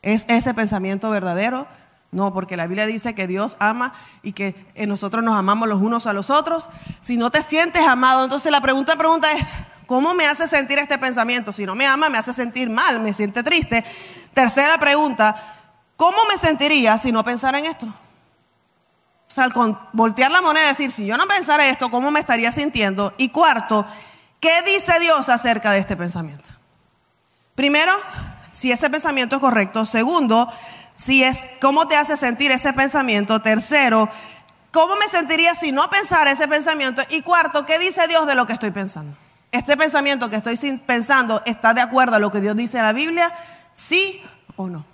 ¿Es 0.02 0.24
ese 0.28 0.54
pensamiento 0.54 1.10
verdadero? 1.10 1.66
No, 2.12 2.32
porque 2.32 2.56
la 2.56 2.66
Biblia 2.66 2.86
dice 2.86 3.14
que 3.14 3.26
Dios 3.26 3.56
ama 3.58 3.92
y 4.22 4.32
que 4.32 4.54
nosotros 4.86 5.22
nos 5.24 5.36
amamos 5.36 5.68
los 5.68 5.82
unos 5.82 6.06
a 6.06 6.12
los 6.12 6.30
otros. 6.30 6.70
Si 7.00 7.16
no 7.16 7.30
te 7.30 7.42
sientes 7.42 7.86
amado, 7.86 8.24
entonces 8.24 8.50
la 8.52 8.60
pregunta, 8.60 8.96
pregunta 8.96 9.30
es, 9.32 9.48
¿cómo 9.86 10.14
me 10.14 10.26
hace 10.26 10.46
sentir 10.46 10.78
este 10.78 10.98
pensamiento? 10.98 11.52
Si 11.52 11.64
no 11.64 11.74
me 11.74 11.86
ama, 11.86 12.08
me 12.08 12.18
hace 12.18 12.32
sentir 12.32 12.68
mal, 12.68 13.00
me 13.00 13.14
siente 13.14 13.42
triste. 13.42 13.84
Tercera 14.34 14.78
pregunta, 14.78 15.34
¿cómo 15.96 16.18
me 16.30 16.38
sentiría 16.38 16.98
si 16.98 17.12
no 17.12 17.24
pensara 17.24 17.58
en 17.58 17.66
esto? 17.66 17.86
O 17.86 19.30
sea, 19.30 19.44
al 19.44 19.52
voltear 19.92 20.30
la 20.30 20.42
moneda 20.42 20.66
y 20.66 20.68
decir, 20.68 20.90
si 20.90 21.06
yo 21.06 21.16
no 21.16 21.26
pensara 21.26 21.68
esto, 21.68 21.90
¿cómo 21.90 22.10
me 22.10 22.20
estaría 22.20 22.52
sintiendo? 22.52 23.12
Y 23.18 23.30
cuarto, 23.30 23.86
¿qué 24.40 24.62
dice 24.62 24.98
Dios 25.00 25.28
acerca 25.28 25.72
de 25.72 25.78
este 25.78 25.96
pensamiento? 25.96 26.50
Primero, 27.54 27.92
si 28.50 28.70
ese 28.70 28.88
pensamiento 28.88 29.36
es 29.36 29.40
correcto. 29.40 29.84
Segundo, 29.86 30.48
si 30.94 31.24
es 31.24 31.40
cómo 31.60 31.88
te 31.88 31.96
hace 31.96 32.16
sentir 32.16 32.50
ese 32.50 32.72
pensamiento. 32.72 33.40
Tercero, 33.40 34.08
cómo 34.70 34.94
me 34.96 35.08
sentiría 35.08 35.54
si 35.54 35.72
no 35.72 35.88
pensara 35.90 36.30
ese 36.30 36.48
pensamiento. 36.48 37.02
Y 37.10 37.22
cuarto, 37.22 37.66
¿qué 37.66 37.78
dice 37.78 38.06
Dios 38.08 38.26
de 38.26 38.34
lo 38.34 38.46
que 38.46 38.52
estoy 38.52 38.70
pensando? 38.70 39.16
¿Este 39.56 39.74
pensamiento 39.74 40.28
que 40.28 40.36
estoy 40.36 40.58
pensando 40.86 41.40
está 41.46 41.72
de 41.72 41.80
acuerdo 41.80 42.16
a 42.16 42.18
lo 42.18 42.30
que 42.30 42.42
Dios 42.42 42.54
dice 42.54 42.76
en 42.76 42.84
la 42.84 42.92
Biblia? 42.92 43.32
¿Sí 43.74 44.22
o 44.56 44.68
no? 44.68 44.84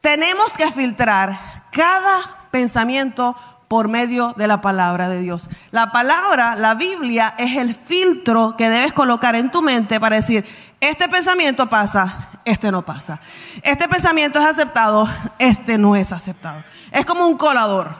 Tenemos 0.00 0.54
que 0.54 0.72
filtrar 0.72 1.68
cada 1.70 2.48
pensamiento 2.50 3.36
por 3.68 3.86
medio 3.86 4.34
de 4.36 4.48
la 4.48 4.60
palabra 4.60 5.08
de 5.08 5.20
Dios. 5.20 5.48
La 5.70 5.92
palabra, 5.92 6.56
la 6.56 6.74
Biblia, 6.74 7.34
es 7.38 7.56
el 7.56 7.76
filtro 7.76 8.56
que 8.56 8.68
debes 8.68 8.92
colocar 8.92 9.36
en 9.36 9.52
tu 9.52 9.62
mente 9.62 10.00
para 10.00 10.16
decir, 10.16 10.44
este 10.80 11.08
pensamiento 11.08 11.68
pasa, 11.68 12.30
este 12.44 12.72
no 12.72 12.84
pasa. 12.84 13.20
Este 13.62 13.88
pensamiento 13.88 14.40
es 14.40 14.46
aceptado, 14.46 15.08
este 15.38 15.78
no 15.78 15.94
es 15.94 16.10
aceptado. 16.10 16.64
Es 16.90 17.06
como 17.06 17.28
un 17.28 17.36
colador. 17.36 17.94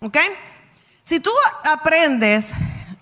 ¿Ok? 0.00 0.18
Si 1.04 1.20
tú 1.20 1.30
aprendes 1.64 2.52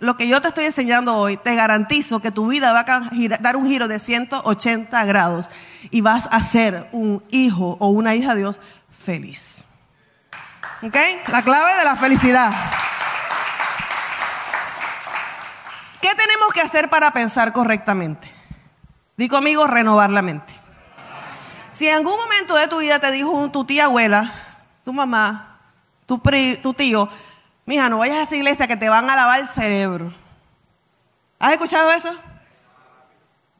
lo 0.00 0.16
que 0.16 0.26
yo 0.26 0.40
te 0.40 0.48
estoy 0.48 0.64
enseñando 0.64 1.14
hoy, 1.14 1.36
te 1.36 1.54
garantizo 1.54 2.20
que 2.20 2.30
tu 2.30 2.48
vida 2.48 2.72
va 2.72 2.80
a 2.80 3.10
dar 3.40 3.56
un 3.56 3.68
giro 3.68 3.86
de 3.86 3.98
180 3.98 5.04
grados 5.04 5.50
y 5.90 6.00
vas 6.00 6.26
a 6.32 6.42
ser 6.42 6.88
un 6.92 7.22
hijo 7.30 7.76
o 7.78 7.88
una 7.90 8.14
hija 8.14 8.34
de 8.34 8.40
Dios 8.40 8.60
feliz. 9.04 9.64
¿Ok? 10.82 10.96
La 11.28 11.42
clave 11.42 11.74
de 11.74 11.84
la 11.84 11.96
felicidad. 11.96 12.50
¿Qué 16.00 16.08
tenemos 16.14 16.52
que 16.54 16.62
hacer 16.62 16.88
para 16.88 17.10
pensar 17.10 17.52
correctamente? 17.52 18.32
Di 19.18 19.28
conmigo, 19.28 19.66
renovar 19.66 20.08
la 20.08 20.22
mente. 20.22 20.54
Si 21.72 21.86
en 21.86 21.96
algún 21.96 22.16
momento 22.18 22.56
de 22.56 22.68
tu 22.68 22.78
vida 22.78 22.98
te 22.98 23.12
dijo 23.12 23.50
tu 23.50 23.66
tía 23.66 23.84
abuela, 23.84 24.32
tu 24.82 24.94
mamá, 24.94 25.58
tu, 26.06 26.18
tu 26.62 26.72
tío, 26.72 27.06
mija, 27.70 27.88
no 27.88 27.98
vayas 27.98 28.18
a 28.18 28.22
esa 28.22 28.34
iglesia 28.34 28.66
que 28.66 28.76
te 28.76 28.88
van 28.88 29.08
a 29.08 29.14
lavar 29.14 29.38
el 29.38 29.46
cerebro. 29.46 30.12
¿Has 31.38 31.52
escuchado 31.52 31.88
eso? 31.92 32.12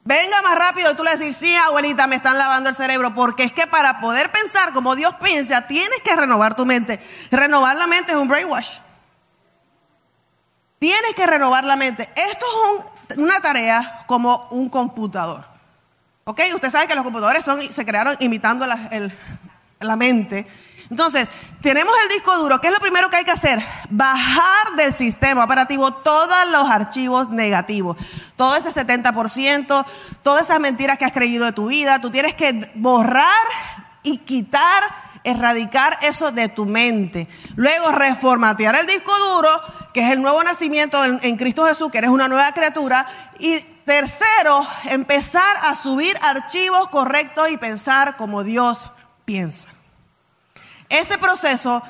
Venga 0.03 0.41
más 0.41 0.57
rápido 0.57 0.91
y 0.91 0.95
tú 0.95 1.03
le 1.05 1.15
decís, 1.15 1.37
sí, 1.37 1.55
abuelita, 1.55 2.07
me 2.07 2.17
están 2.17 2.37
lavando 2.37 2.67
el 2.67 2.75
cerebro, 2.75 3.15
porque 3.15 3.45
es 3.45 3.53
que 3.53 3.67
para 3.67 4.01
poder 4.01 4.29
pensar 4.29 4.73
como 4.73 4.97
Dios 4.97 5.15
piensa, 5.23 5.65
tienes 5.65 6.01
que 6.03 6.13
renovar 6.13 6.55
tu 6.55 6.65
mente. 6.65 6.99
Renovar 7.31 7.77
la 7.77 7.87
mente 7.87 8.11
es 8.11 8.17
un 8.17 8.27
brainwash. 8.27 8.79
Tienes 10.77 11.15
que 11.15 11.25
renovar 11.25 11.63
la 11.63 11.77
mente. 11.77 12.09
Esto 12.13 12.45
es 13.07 13.17
una 13.17 13.39
tarea 13.39 14.03
como 14.07 14.49
un 14.51 14.67
computador. 14.67 15.45
¿Ok? 16.25 16.41
Usted 16.53 16.69
sabe 16.69 16.87
que 16.87 16.95
los 16.95 17.05
computadores 17.05 17.45
son, 17.45 17.61
se 17.61 17.85
crearon 17.85 18.17
imitando 18.19 18.67
la, 18.67 19.09
la 19.79 19.95
mente. 19.95 20.45
Entonces, 20.91 21.29
tenemos 21.61 21.93
el 22.03 22.09
disco 22.09 22.37
duro. 22.37 22.59
¿Qué 22.59 22.67
es 22.67 22.73
lo 22.73 22.79
primero 22.79 23.09
que 23.09 23.15
hay 23.15 23.23
que 23.23 23.31
hacer? 23.31 23.63
Bajar 23.89 24.75
del 24.75 24.93
sistema 24.93 25.45
operativo 25.45 25.89
todos 25.91 26.49
los 26.51 26.69
archivos 26.69 27.29
negativos. 27.29 27.95
Todo 28.35 28.57
ese 28.57 28.69
70%, 28.69 29.85
todas 30.21 30.43
esas 30.43 30.59
mentiras 30.59 30.97
que 30.97 31.05
has 31.05 31.13
creído 31.13 31.45
de 31.45 31.53
tu 31.53 31.67
vida. 31.67 32.01
Tú 32.01 32.11
tienes 32.11 32.35
que 32.35 32.69
borrar 32.75 33.25
y 34.03 34.17
quitar, 34.17 34.83
erradicar 35.23 35.97
eso 36.01 36.33
de 36.33 36.49
tu 36.49 36.65
mente. 36.65 37.29
Luego, 37.55 37.91
reformatear 37.91 38.75
el 38.75 38.85
disco 38.85 39.17
duro, 39.33 39.49
que 39.93 40.01
es 40.01 40.11
el 40.11 40.21
nuevo 40.21 40.43
nacimiento 40.43 41.01
en, 41.05 41.21
en 41.23 41.37
Cristo 41.37 41.65
Jesús, 41.65 41.89
que 41.89 41.99
eres 41.99 42.09
una 42.09 42.27
nueva 42.27 42.51
criatura. 42.51 43.07
Y 43.39 43.59
Tercero, 43.85 44.67
empezar 44.89 45.55
a 45.63 45.75
subir 45.75 46.15
archivos 46.21 46.89
correctos 46.89 47.49
y 47.49 47.57
pensar 47.57 48.15
como 48.17 48.43
Dios 48.43 48.87
piensa. 49.25 49.69
Ese 50.91 51.17
proceso 51.17 51.81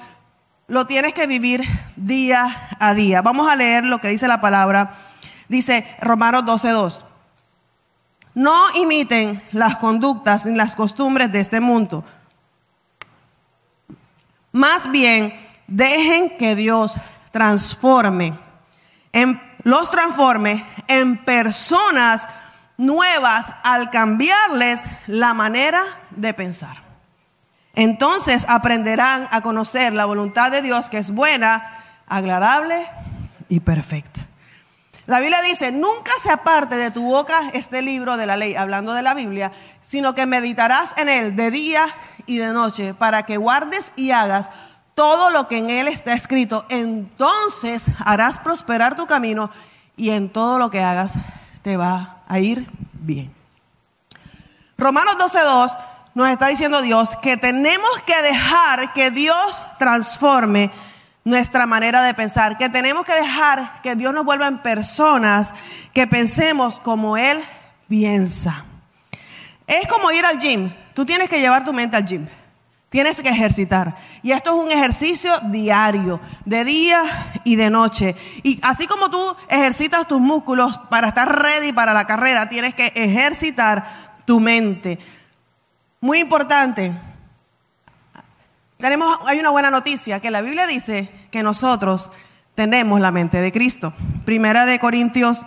lo 0.67 0.85
tienes 0.85 1.15
que 1.15 1.25
vivir 1.25 1.67
día 1.95 2.69
a 2.79 2.93
día. 2.93 3.23
Vamos 3.23 3.51
a 3.51 3.55
leer 3.55 3.83
lo 3.83 3.99
que 3.99 4.09
dice 4.09 4.27
la 4.27 4.39
palabra. 4.39 4.93
Dice 5.49 5.85
Romanos 6.01 6.45
12:2. 6.45 7.03
No 8.35 8.55
imiten 8.75 9.41
las 9.51 9.77
conductas 9.77 10.45
ni 10.45 10.55
las 10.55 10.75
costumbres 10.75 11.31
de 11.31 11.39
este 11.39 11.59
mundo. 11.59 12.05
Más 14.51 14.89
bien, 14.91 15.33
dejen 15.67 16.37
que 16.37 16.55
Dios 16.55 16.95
transforme 17.31 18.37
en 19.13 19.41
los 19.63 19.89
transforme 19.89 20.63
en 20.87 21.17
personas 21.17 22.27
nuevas 22.77 23.47
al 23.63 23.89
cambiarles 23.89 24.81
la 25.07 25.33
manera 25.33 25.83
de 26.11 26.33
pensar. 26.35 26.90
Entonces 27.73 28.45
aprenderán 28.49 29.27
a 29.31 29.41
conocer 29.41 29.93
la 29.93 30.05
voluntad 30.05 30.51
de 30.51 30.61
Dios 30.61 30.89
que 30.89 30.97
es 30.97 31.11
buena, 31.11 31.65
agradable 32.07 32.87
y 33.47 33.61
perfecta. 33.61 34.27
La 35.07 35.19
Biblia 35.19 35.41
dice, 35.41 35.71
nunca 35.71 36.11
se 36.21 36.31
aparte 36.31 36.75
de 36.75 36.91
tu 36.91 37.03
boca 37.03 37.49
este 37.53 37.81
libro 37.81 38.17
de 38.17 38.25
la 38.25 38.37
ley, 38.37 38.55
hablando 38.55 38.93
de 38.93 39.01
la 39.01 39.13
Biblia, 39.13 39.51
sino 39.85 40.15
que 40.15 40.25
meditarás 40.25 40.97
en 40.97 41.09
él 41.09 41.35
de 41.35 41.51
día 41.51 41.85
y 42.25 42.37
de 42.37 42.53
noche 42.53 42.93
para 42.93 43.23
que 43.23 43.37
guardes 43.37 43.91
y 43.95 44.11
hagas 44.11 44.49
todo 44.93 45.29
lo 45.29 45.47
que 45.47 45.57
en 45.57 45.69
él 45.69 45.87
está 45.87 46.13
escrito, 46.13 46.65
entonces 46.69 47.85
harás 47.99 48.37
prosperar 48.37 48.95
tu 48.95 49.07
camino 49.07 49.49
y 49.97 50.11
en 50.11 50.29
todo 50.29 50.59
lo 50.59 50.69
que 50.69 50.81
hagas 50.81 51.13
te 51.61 51.77
va 51.77 52.17
a 52.27 52.39
ir 52.39 52.67
bien. 52.93 53.33
Romanos 54.77 55.17
12.2 55.17 55.77
nos 56.13 56.29
está 56.29 56.47
diciendo 56.47 56.81
Dios 56.81 57.15
que 57.17 57.37
tenemos 57.37 58.01
que 58.05 58.21
dejar 58.21 58.93
que 58.93 59.11
Dios 59.11 59.65
transforme 59.79 60.69
nuestra 61.23 61.65
manera 61.65 62.01
de 62.01 62.13
pensar, 62.13 62.57
que 62.57 62.69
tenemos 62.69 63.05
que 63.05 63.13
dejar 63.13 63.81
que 63.81 63.95
Dios 63.95 64.13
nos 64.13 64.25
vuelva 64.25 64.47
en 64.47 64.57
personas 64.57 65.53
que 65.93 66.07
pensemos 66.07 66.79
como 66.79 67.15
Él 67.17 67.41
piensa. 67.87 68.65
Es 69.67 69.87
como 69.87 70.11
ir 70.11 70.25
al 70.25 70.39
gym. 70.39 70.71
Tú 70.93 71.05
tienes 71.05 71.29
que 71.29 71.39
llevar 71.39 71.63
tu 71.63 71.71
mente 71.71 71.95
al 71.95 72.05
gym. 72.05 72.27
Tienes 72.89 73.21
que 73.21 73.29
ejercitar. 73.29 73.95
Y 74.21 74.33
esto 74.33 74.57
es 74.57 74.65
un 74.65 74.69
ejercicio 74.69 75.31
diario, 75.45 76.19
de 76.43 76.65
día 76.65 77.03
y 77.45 77.55
de 77.55 77.69
noche. 77.69 78.15
Y 78.43 78.59
así 78.63 78.85
como 78.85 79.09
tú 79.09 79.35
ejercitas 79.47 80.07
tus 80.09 80.19
músculos 80.19 80.77
para 80.89 81.07
estar 81.07 81.41
ready 81.41 81.71
para 81.71 81.93
la 81.93 82.05
carrera, 82.05 82.49
tienes 82.49 82.75
que 82.75 82.87
ejercitar 82.87 83.85
tu 84.25 84.41
mente. 84.41 84.99
Muy 86.01 86.19
importante. 86.19 86.91
Tenemos, 88.77 89.19
hay 89.27 89.39
una 89.39 89.51
buena 89.51 89.69
noticia, 89.69 90.19
que 90.19 90.31
la 90.31 90.41
Biblia 90.41 90.65
dice 90.65 91.09
que 91.29 91.43
nosotros 91.43 92.11
tenemos 92.55 92.99
la 92.99 93.11
mente 93.11 93.37
de 93.37 93.51
Cristo. 93.51 93.93
Primera 94.25 94.65
de 94.65 94.79
Corintios 94.79 95.45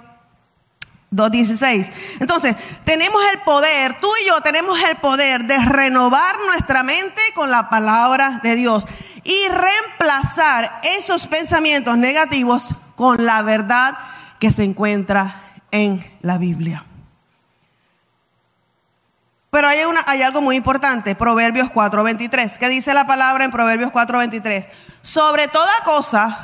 2.16. 1.11 1.91
Entonces, 2.21 2.55
tenemos 2.85 3.21
el 3.33 3.41
poder, 3.41 3.99
tú 4.01 4.09
y 4.23 4.29
yo 4.29 4.41
tenemos 4.43 4.81
el 4.89 4.97
poder 4.99 5.43
de 5.43 5.59
renovar 5.59 6.37
nuestra 6.47 6.85
mente 6.85 7.21
con 7.35 7.51
la 7.51 7.69
palabra 7.69 8.39
de 8.45 8.55
Dios 8.55 8.87
y 9.25 9.49
reemplazar 9.49 10.71
esos 10.97 11.27
pensamientos 11.27 11.99
negativos 11.99 12.69
con 12.95 13.27
la 13.27 13.43
verdad 13.43 13.95
que 14.39 14.53
se 14.53 14.63
encuentra 14.63 15.43
en 15.73 16.05
la 16.21 16.39
Biblia. 16.39 16.85
Pero 19.55 19.69
hay, 19.69 19.85
una, 19.85 20.01
hay 20.09 20.21
algo 20.21 20.41
muy 20.41 20.57
importante, 20.57 21.15
Proverbios 21.15 21.69
4.23. 21.69 22.59
¿Qué 22.59 22.69
dice 22.69 22.93
la 22.93 23.07
palabra 23.07 23.45
en 23.45 23.53
Proverbios 23.53 23.93
4.23? 23.93 24.67
Sobre 25.01 25.47
toda 25.47 25.73
cosa 25.85 26.37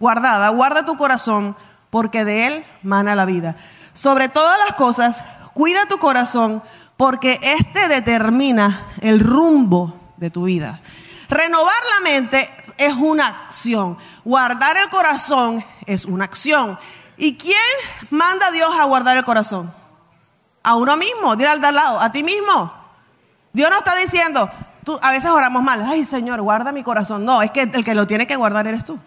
guardada, 0.00 0.48
guarda 0.48 0.84
tu 0.84 0.96
corazón 0.96 1.56
porque 1.90 2.24
de 2.24 2.48
él 2.48 2.66
mana 2.82 3.14
la 3.14 3.24
vida. 3.24 3.54
Sobre 3.94 4.28
todas 4.28 4.58
las 4.66 4.74
cosas, 4.74 5.22
cuida 5.54 5.86
tu 5.86 5.98
corazón, 5.98 6.60
porque 6.96 7.38
éste 7.40 7.86
determina 7.86 8.84
el 9.00 9.20
rumbo 9.20 9.94
de 10.16 10.30
tu 10.30 10.42
vida. 10.42 10.80
Renovar 11.28 11.82
la 12.00 12.10
mente 12.10 12.50
es 12.78 12.94
una 12.94 13.28
acción. 13.28 13.96
Guardar 14.24 14.76
el 14.76 14.88
corazón 14.88 15.64
es 15.86 16.04
una 16.04 16.24
acción. 16.24 16.76
¿Y 17.16 17.36
quién 17.36 17.54
manda 18.10 18.48
a 18.48 18.50
Dios 18.50 18.70
a 18.76 18.86
guardar 18.86 19.16
el 19.16 19.24
corazón? 19.24 19.81
A 20.62 20.76
uno 20.76 20.96
mismo, 20.96 21.36
dile 21.36 21.48
al 21.48 21.60
de 21.60 21.66
al 21.68 21.74
lado, 21.74 22.00
a 22.00 22.12
ti 22.12 22.22
mismo. 22.22 22.72
Dios 23.52 23.70
no 23.70 23.78
está 23.78 23.94
diciendo, 23.96 24.48
tú, 24.84 24.98
a 25.02 25.10
veces 25.10 25.30
oramos 25.30 25.62
mal, 25.62 25.84
ay 25.86 26.04
Señor, 26.04 26.40
guarda 26.40 26.72
mi 26.72 26.82
corazón. 26.82 27.24
No, 27.24 27.42
es 27.42 27.50
que 27.50 27.62
el 27.62 27.84
que 27.84 27.94
lo 27.94 28.06
tiene 28.06 28.26
que 28.26 28.36
guardar 28.36 28.66
eres 28.66 28.84
tú. 28.84 28.98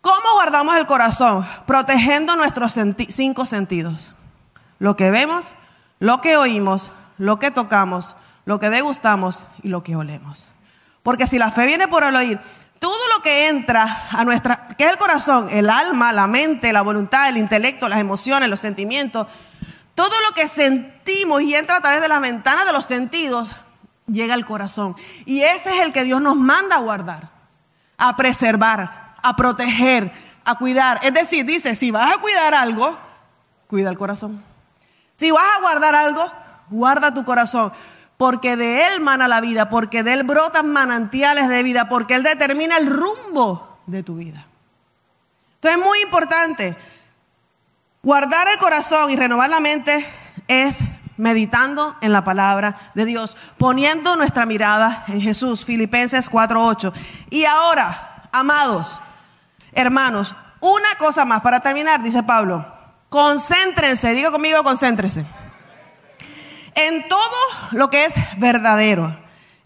¿Cómo 0.00 0.34
guardamos 0.34 0.76
el 0.76 0.86
corazón? 0.86 1.44
Protegiendo 1.66 2.36
nuestros 2.36 2.74
cinco 3.08 3.44
sentidos. 3.44 4.14
Lo 4.78 4.96
que 4.96 5.10
vemos, 5.10 5.54
lo 5.98 6.20
que 6.20 6.36
oímos, 6.36 6.92
lo 7.18 7.38
que 7.38 7.50
tocamos, 7.50 8.14
lo 8.44 8.60
que 8.60 8.70
degustamos 8.70 9.44
y 9.64 9.68
lo 9.68 9.82
que 9.82 9.96
olemos. 9.96 10.52
Porque 11.02 11.26
si 11.26 11.38
la 11.38 11.50
fe 11.50 11.66
viene 11.66 11.88
por 11.88 12.04
el 12.04 12.14
oír, 12.14 12.38
todo 12.78 13.00
lo 13.16 13.22
que 13.22 13.48
entra 13.48 14.08
a 14.10 14.24
nuestra, 14.24 14.68
¿qué 14.78 14.84
es 14.84 14.92
el 14.92 14.98
corazón? 14.98 15.48
El 15.50 15.70
alma, 15.70 16.12
la 16.12 16.26
mente, 16.26 16.72
la 16.72 16.82
voluntad, 16.82 17.28
el 17.28 17.38
intelecto, 17.38 17.88
las 17.88 17.98
emociones, 17.98 18.48
los 18.48 18.60
sentimientos, 18.60 19.26
todo 19.96 20.12
lo 20.28 20.34
que 20.34 20.46
sentimos 20.46 21.40
y 21.40 21.56
entra 21.56 21.78
a 21.78 21.80
través 21.80 22.02
de 22.02 22.08
las 22.08 22.20
ventanas 22.20 22.66
de 22.66 22.72
los 22.72 22.84
sentidos, 22.84 23.50
llega 24.06 24.34
al 24.34 24.44
corazón. 24.44 24.94
Y 25.24 25.40
ese 25.42 25.70
es 25.70 25.80
el 25.80 25.92
que 25.92 26.04
Dios 26.04 26.20
nos 26.20 26.36
manda 26.36 26.76
a 26.76 26.80
guardar, 26.80 27.30
a 27.96 28.14
preservar, 28.14 29.16
a 29.22 29.36
proteger, 29.36 30.12
a 30.44 30.56
cuidar. 30.56 31.00
Es 31.02 31.14
decir, 31.14 31.46
dice, 31.46 31.74
si 31.74 31.90
vas 31.90 32.14
a 32.14 32.20
cuidar 32.20 32.54
algo, 32.54 32.94
cuida 33.68 33.88
el 33.88 33.96
corazón. 33.96 34.44
Si 35.16 35.30
vas 35.30 35.56
a 35.56 35.62
guardar 35.62 35.94
algo, 35.94 36.30
guarda 36.68 37.14
tu 37.14 37.24
corazón. 37.24 37.72
Porque 38.18 38.54
de 38.56 38.86
él 38.88 39.00
mana 39.00 39.28
la 39.28 39.40
vida, 39.40 39.70
porque 39.70 40.02
de 40.02 40.12
él 40.12 40.24
brotan 40.24 40.70
manantiales 40.70 41.48
de 41.48 41.62
vida, 41.62 41.88
porque 41.88 42.16
él 42.16 42.22
determina 42.22 42.76
el 42.76 42.90
rumbo 42.90 43.78
de 43.86 44.02
tu 44.02 44.16
vida. 44.16 44.46
Entonces 45.54 45.80
es 45.80 45.86
muy 45.86 46.00
importante. 46.02 46.76
Guardar 48.06 48.46
el 48.46 48.58
corazón 48.58 49.10
y 49.10 49.16
renovar 49.16 49.50
la 49.50 49.58
mente 49.58 50.08
es 50.46 50.78
meditando 51.16 51.96
en 52.00 52.12
la 52.12 52.22
palabra 52.22 52.76
de 52.94 53.04
Dios, 53.04 53.36
poniendo 53.58 54.14
nuestra 54.14 54.46
mirada 54.46 55.02
en 55.08 55.20
Jesús, 55.20 55.64
Filipenses 55.64 56.30
4:8. 56.30 56.92
Y 57.30 57.46
ahora, 57.46 58.28
amados, 58.30 59.00
Hermanos, 59.72 60.36
una 60.60 60.94
cosa 61.00 61.24
más 61.24 61.42
para 61.42 61.58
terminar, 61.58 62.00
dice 62.00 62.22
Pablo. 62.22 62.64
Concéntrense, 63.08 64.14
diga 64.14 64.30
conmigo, 64.30 64.62
concéntrense. 64.62 65.26
En 66.76 67.08
todo 67.08 67.18
lo 67.72 67.90
que 67.90 68.04
es 68.04 68.14
verdadero, 68.36 69.16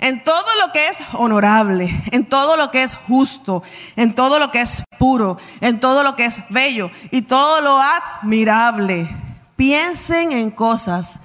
en 0.00 0.24
todo 0.24 0.46
lo 0.64 0.72
que 0.72 0.88
es 0.88 0.98
honorable, 1.12 2.02
en 2.10 2.24
todo 2.24 2.56
lo 2.56 2.70
que 2.70 2.82
es 2.82 2.94
justo, 2.94 3.62
en 3.96 4.14
todo 4.14 4.38
lo 4.38 4.50
que 4.50 4.62
es 4.62 4.82
puro, 4.98 5.38
en 5.60 5.78
todo 5.78 6.02
lo 6.02 6.16
que 6.16 6.24
es 6.24 6.40
bello 6.48 6.90
y 7.10 7.22
todo 7.22 7.60
lo 7.60 7.78
admirable. 7.78 9.08
Piensen 9.56 10.32
en 10.32 10.50
cosas 10.50 11.20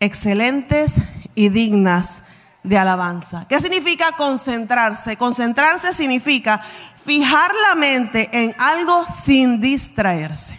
excelentes 0.00 0.96
y 1.36 1.48
dignas 1.50 2.24
de 2.64 2.76
alabanza. 2.76 3.46
¿Qué 3.48 3.60
significa 3.60 4.12
concentrarse? 4.12 5.16
Concentrarse 5.16 5.92
significa 5.92 6.60
fijar 7.04 7.52
la 7.68 7.76
mente 7.76 8.28
en 8.32 8.54
algo 8.58 9.06
sin 9.08 9.60
distraerse. 9.60 10.58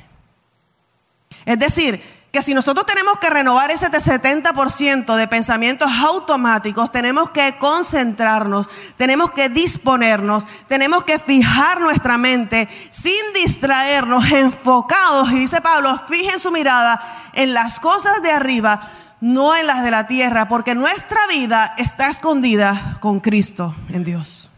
Es 1.46 1.60
decir, 1.60 2.02
que 2.32 2.42
si 2.42 2.54
nosotros 2.54 2.86
tenemos 2.86 3.20
que 3.20 3.30
renovar 3.30 3.72
ese 3.72 3.92
70% 3.92 5.16
de 5.16 5.28
pensamientos 5.28 5.92
automáticos, 5.92 6.90
tenemos 6.92 7.32
que 7.32 7.58
concentrarnos, 7.58 8.68
tenemos 8.96 9.32
que 9.32 9.50
disponernos, 9.50 10.46
tenemos 10.68 11.04
que 11.04 11.20
fijar 11.20 11.82
nuestra 11.82 12.18
mente 12.18 12.70
sin 12.92 13.34
distraernos, 13.34 14.32
enfocados. 14.32 15.32
Y 15.34 15.40
dice 15.40 15.60
Pablo, 15.60 16.00
fijen 16.08 16.40
su 16.40 16.52
mirada 16.52 17.02
en 17.34 17.54
las 17.54 17.82
cosas 17.82 18.22
de 18.22 18.32
arriba, 18.32 18.80
no 19.20 19.54
en 19.54 19.68
las 19.68 19.84
de 19.84 19.92
la 19.92 20.08
tierra, 20.08 20.48
porque 20.48 20.74
nuestra 20.74 21.28
vida 21.28 21.76
está 21.78 22.10
escondida 22.10 22.98
con 23.02 23.20
Cristo 23.20 23.76
en 23.90 24.06
Dios. 24.06 24.52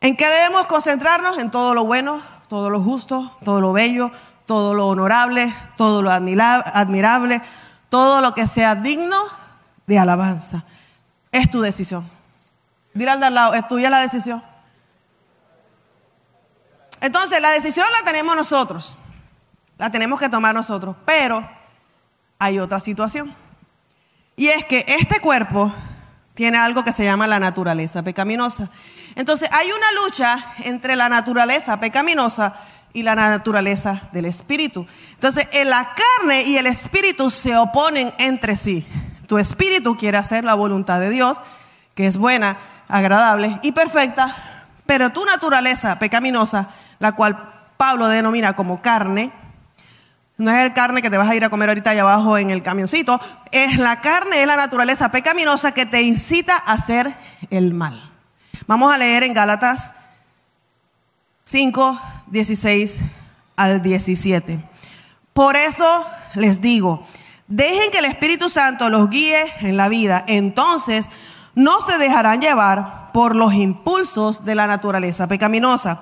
¿En 0.00 0.16
qué 0.16 0.26
debemos 0.26 0.66
concentrarnos? 0.66 1.38
En 1.38 1.52
todo 1.52 1.74
lo 1.74 1.84
bueno, 1.84 2.20
todo 2.48 2.70
lo 2.70 2.80
justo, 2.80 3.36
todo 3.44 3.60
lo 3.60 3.72
bello, 3.72 4.10
todo 4.52 4.74
lo 4.74 4.88
honorable, 4.88 5.50
todo 5.78 6.02
lo 6.02 6.10
admirable, 6.10 7.40
todo 7.88 8.20
lo 8.20 8.34
que 8.34 8.46
sea 8.46 8.74
digno 8.74 9.16
de 9.86 9.98
alabanza. 9.98 10.62
Es 11.30 11.50
tu 11.50 11.62
decisión. 11.62 12.06
Dile 12.92 13.12
al 13.12 13.20
de 13.20 13.26
al 13.26 13.34
lado, 13.34 13.54
es 13.54 13.66
tuya 13.66 13.88
la 13.88 14.00
decisión. 14.00 14.42
Entonces, 17.00 17.40
la 17.40 17.48
decisión 17.52 17.86
la 17.98 18.04
tenemos 18.04 18.36
nosotros. 18.36 18.98
La 19.78 19.88
tenemos 19.88 20.20
que 20.20 20.28
tomar 20.28 20.54
nosotros. 20.54 20.96
Pero 21.06 21.48
hay 22.38 22.58
otra 22.58 22.78
situación. 22.78 23.34
Y 24.36 24.48
es 24.48 24.66
que 24.66 24.84
este 24.86 25.18
cuerpo 25.22 25.72
tiene 26.34 26.58
algo 26.58 26.84
que 26.84 26.92
se 26.92 27.04
llama 27.04 27.26
la 27.26 27.40
naturaleza 27.40 28.02
pecaminosa. 28.02 28.68
Entonces 29.14 29.48
hay 29.50 29.68
una 29.72 30.04
lucha 30.04 30.44
entre 30.64 30.94
la 30.94 31.08
naturaleza 31.08 31.80
pecaminosa 31.80 32.54
y 32.92 33.02
la 33.02 33.14
naturaleza 33.14 34.02
del 34.12 34.26
espíritu. 34.26 34.86
Entonces 35.14 35.48
en 35.52 35.70
la 35.70 35.88
carne 35.94 36.42
y 36.42 36.56
el 36.56 36.66
espíritu 36.66 37.30
se 37.30 37.56
oponen 37.56 38.12
entre 38.18 38.56
sí. 38.56 38.86
Tu 39.26 39.38
espíritu 39.38 39.96
quiere 39.96 40.18
hacer 40.18 40.44
la 40.44 40.54
voluntad 40.54 41.00
de 41.00 41.10
Dios, 41.10 41.40
que 41.94 42.06
es 42.06 42.16
buena, 42.16 42.56
agradable 42.88 43.58
y 43.62 43.72
perfecta, 43.72 44.36
pero 44.86 45.10
tu 45.10 45.24
naturaleza 45.24 45.98
pecaminosa, 45.98 46.68
la 46.98 47.12
cual 47.12 47.52
Pablo 47.76 48.08
denomina 48.08 48.54
como 48.54 48.82
carne, 48.82 49.32
no 50.36 50.50
es 50.50 50.58
el 50.58 50.72
carne 50.72 51.02
que 51.02 51.10
te 51.10 51.16
vas 51.16 51.28
a 51.28 51.34
ir 51.34 51.44
a 51.44 51.50
comer 51.50 51.68
ahorita 51.68 51.90
allá 51.90 52.02
abajo 52.02 52.36
en 52.36 52.50
el 52.50 52.62
camioncito, 52.62 53.20
es 53.52 53.78
la 53.78 54.00
carne, 54.00 54.40
es 54.40 54.46
la 54.46 54.56
naturaleza 54.56 55.10
pecaminosa 55.10 55.72
que 55.72 55.86
te 55.86 56.02
incita 56.02 56.56
a 56.56 56.72
hacer 56.72 57.14
el 57.50 57.74
mal. 57.74 58.10
Vamos 58.66 58.92
a 58.92 58.98
leer 58.98 59.22
en 59.22 59.34
Gálatas 59.34 59.94
5, 61.52 62.00
16 62.28 63.00
al 63.56 63.82
17. 63.82 64.58
Por 65.34 65.54
eso 65.54 66.06
les 66.32 66.62
digo, 66.62 67.06
dejen 67.46 67.90
que 67.90 67.98
el 67.98 68.06
Espíritu 68.06 68.48
Santo 68.48 68.88
los 68.88 69.10
guíe 69.10 69.52
en 69.60 69.76
la 69.76 69.90
vida. 69.90 70.24
Entonces 70.28 71.10
no 71.54 71.82
se 71.82 71.98
dejarán 71.98 72.40
llevar 72.40 73.12
por 73.12 73.36
los 73.36 73.52
impulsos 73.52 74.46
de 74.46 74.54
la 74.54 74.66
naturaleza 74.66 75.26
pecaminosa. 75.26 76.00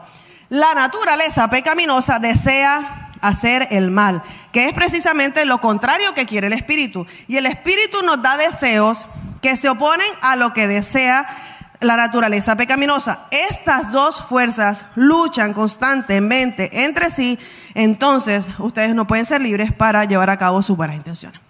La 0.51 0.73
naturaleza 0.75 1.51
pecaminosa 1.51 2.21
desea 2.21 3.11
hacer 3.21 3.67
el 3.73 3.91
mal, 3.91 4.23
que 4.53 4.69
es 4.69 4.73
precisamente 4.73 5.45
lo 5.47 5.61
contrario 5.61 6.15
que 6.15 6.27
quiere 6.27 6.47
el 6.47 6.53
Espíritu. 6.53 7.09
Y 7.27 7.39
el 7.39 7.47
Espíritu 7.47 8.05
nos 8.05 8.23
da 8.23 8.37
deseos 8.37 9.05
que 9.43 9.57
se 9.57 9.69
oponen 9.69 10.11
a 10.23 10.37
lo 10.37 10.55
que 10.55 10.69
desea 10.69 11.27
la 11.81 11.97
naturaleza 11.97 12.57
pecaminosa. 12.57 13.27
Estas 13.31 13.91
dos 13.91 14.21
fuerzas 14.23 14.85
luchan 14.95 15.53
constantemente 15.53 16.85
entre 16.85 17.11
sí, 17.11 17.39
entonces 17.75 18.49
ustedes 18.59 18.95
no 18.95 19.07
pueden 19.07 19.27
ser 19.27 19.41
libres 19.41 19.73
para 19.73 20.05
llevar 20.05 20.31
a 20.31 20.39
cabo 20.39 20.63
sus 20.63 20.77
buenas 20.77 20.97
intenciones. 20.97 21.41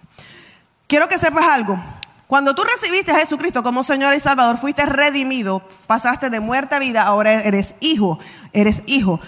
quiero 0.87 1.07
que 1.07 1.17
sepas 1.17 1.45
algo. 1.45 1.79
Cuando 2.27 2.55
tú 2.55 2.63
recibiste 2.63 3.11
a 3.11 3.19
Jesucristo 3.19 3.61
como 3.61 3.83
Señor 3.83 4.13
y 4.13 4.19
Salvador, 4.19 4.57
fuiste 4.57 4.85
redimido, 4.85 5.61
pasaste 5.85 6.29
de 6.29 6.39
muerte 6.39 6.75
a 6.75 6.79
vida, 6.79 7.03
ahora 7.03 7.33
eres 7.43 7.75
hijo, 7.81 8.19
eres 8.53 8.83
hijo. 8.87 9.19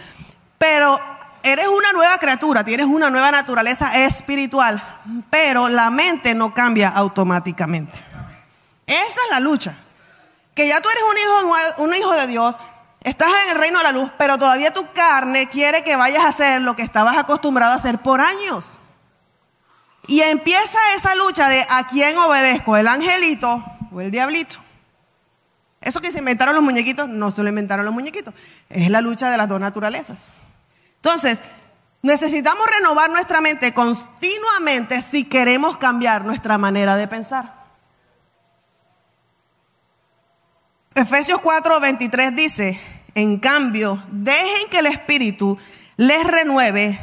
Pero 0.57 0.97
eres 1.43 1.67
una 1.67 1.91
nueva 1.91 2.17
criatura, 2.17 2.63
tienes 2.63 2.85
una 2.85 3.09
nueva 3.09 3.29
naturaleza 3.29 4.05
espiritual, 4.05 4.81
pero 5.29 5.67
la 5.67 5.89
mente 5.89 6.33
no 6.33 6.53
cambia 6.53 6.89
automáticamente. 6.89 7.93
Esa 8.87 9.03
es 9.05 9.31
la 9.31 9.41
lucha. 9.41 9.73
Que 10.55 10.67
ya 10.67 10.81
tú 10.81 10.89
eres 10.89 11.03
un 11.09 11.17
hijo, 11.17 11.83
un 11.83 11.95
hijo 11.95 12.11
de 12.11 12.27
Dios, 12.27 12.57
estás 13.03 13.29
en 13.45 13.51
el 13.51 13.57
reino 13.57 13.79
de 13.79 13.83
la 13.83 13.91
luz, 13.91 14.09
pero 14.17 14.37
todavía 14.37 14.73
tu 14.73 14.85
carne 14.93 15.49
quiere 15.49 15.83
que 15.83 15.95
vayas 15.95 16.23
a 16.23 16.29
hacer 16.29 16.61
lo 16.61 16.75
que 16.75 16.83
estabas 16.83 17.17
acostumbrado 17.17 17.73
a 17.73 17.75
hacer 17.75 17.99
por 17.99 18.21
años. 18.21 18.77
Y 20.07 20.21
empieza 20.21 20.77
esa 20.95 21.15
lucha 21.15 21.47
de 21.49 21.65
a 21.69 21.87
quién 21.87 22.17
obedezco, 22.17 22.75
el 22.75 22.87
angelito 22.87 23.63
o 23.91 24.01
el 24.01 24.11
diablito. 24.11 24.57
Eso 25.81 26.01
que 26.01 26.11
se 26.11 26.19
inventaron 26.19 26.55
los 26.55 26.63
muñequitos, 26.63 27.09
no 27.09 27.31
se 27.31 27.43
lo 27.43 27.49
inventaron 27.49 27.85
los 27.85 27.93
muñequitos. 27.93 28.33
Es 28.69 28.89
la 28.89 29.01
lucha 29.01 29.29
de 29.29 29.37
las 29.37 29.49
dos 29.49 29.59
naturalezas. 29.59 30.27
Entonces, 30.95 31.39
necesitamos 32.01 32.65
renovar 32.67 33.09
nuestra 33.09 33.41
mente 33.41 33.73
continuamente 33.73 35.01
si 35.01 35.25
queremos 35.25 35.77
cambiar 35.77 36.25
nuestra 36.25 36.57
manera 36.57 36.95
de 36.95 37.07
pensar. 37.07 37.62
Efesios 40.95 41.41
4, 41.41 41.79
23 41.79 42.35
dice, 42.35 42.79
en 43.15 43.39
cambio, 43.39 44.03
dejen 44.11 44.69
que 44.69 44.79
el 44.79 44.85
Espíritu 44.85 45.57
les 45.97 46.23
renueve 46.23 46.99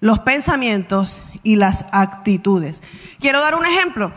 los 0.00 0.18
pensamientos 0.18 1.22
y 1.42 1.56
las 1.56 1.86
actitudes. 1.92 2.82
Quiero 3.18 3.40
dar 3.40 3.54
un 3.54 3.64
ejemplo 3.64 4.12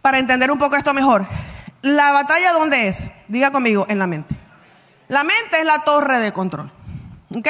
para 0.00 0.18
entender 0.18 0.50
un 0.50 0.58
poco 0.58 0.76
esto 0.76 0.94
mejor. 0.94 1.26
La 1.82 2.12
batalla, 2.12 2.52
¿dónde 2.52 2.88
es? 2.88 3.04
Diga 3.28 3.50
conmigo, 3.50 3.84
en 3.88 3.98
la 3.98 4.06
mente. 4.06 4.34
La 5.08 5.22
mente 5.22 5.58
es 5.58 5.64
la 5.66 5.80
torre 5.80 6.18
de 6.18 6.32
control. 6.32 6.72
¿Ok? 7.34 7.48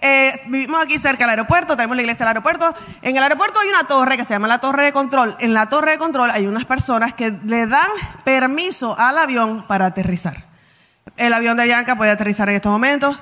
Eh, 0.00 0.40
vivimos 0.46 0.82
aquí 0.82 0.98
cerca 0.98 1.24
del 1.24 1.30
aeropuerto, 1.30 1.76
tenemos 1.76 1.96
la 1.96 2.02
iglesia 2.02 2.24
del 2.24 2.28
aeropuerto. 2.28 2.74
En 3.02 3.16
el 3.16 3.22
aeropuerto 3.22 3.60
hay 3.60 3.68
una 3.68 3.84
torre 3.84 4.16
que 4.16 4.24
se 4.24 4.30
llama 4.30 4.48
la 4.48 4.58
torre 4.58 4.84
de 4.84 4.92
control. 4.92 5.36
En 5.40 5.52
la 5.52 5.68
torre 5.68 5.92
de 5.92 5.98
control 5.98 6.30
hay 6.30 6.46
unas 6.46 6.64
personas 6.64 7.12
que 7.14 7.30
le 7.44 7.66
dan 7.66 7.88
permiso 8.24 8.98
al 8.98 9.18
avión 9.18 9.66
para 9.66 9.86
aterrizar. 9.86 10.44
El 11.16 11.32
avión 11.32 11.56
de 11.56 11.64
Bianca 11.64 11.96
puede 11.96 12.10
aterrizar 12.10 12.48
en 12.48 12.56
estos 12.56 12.72
momentos. 12.72 13.18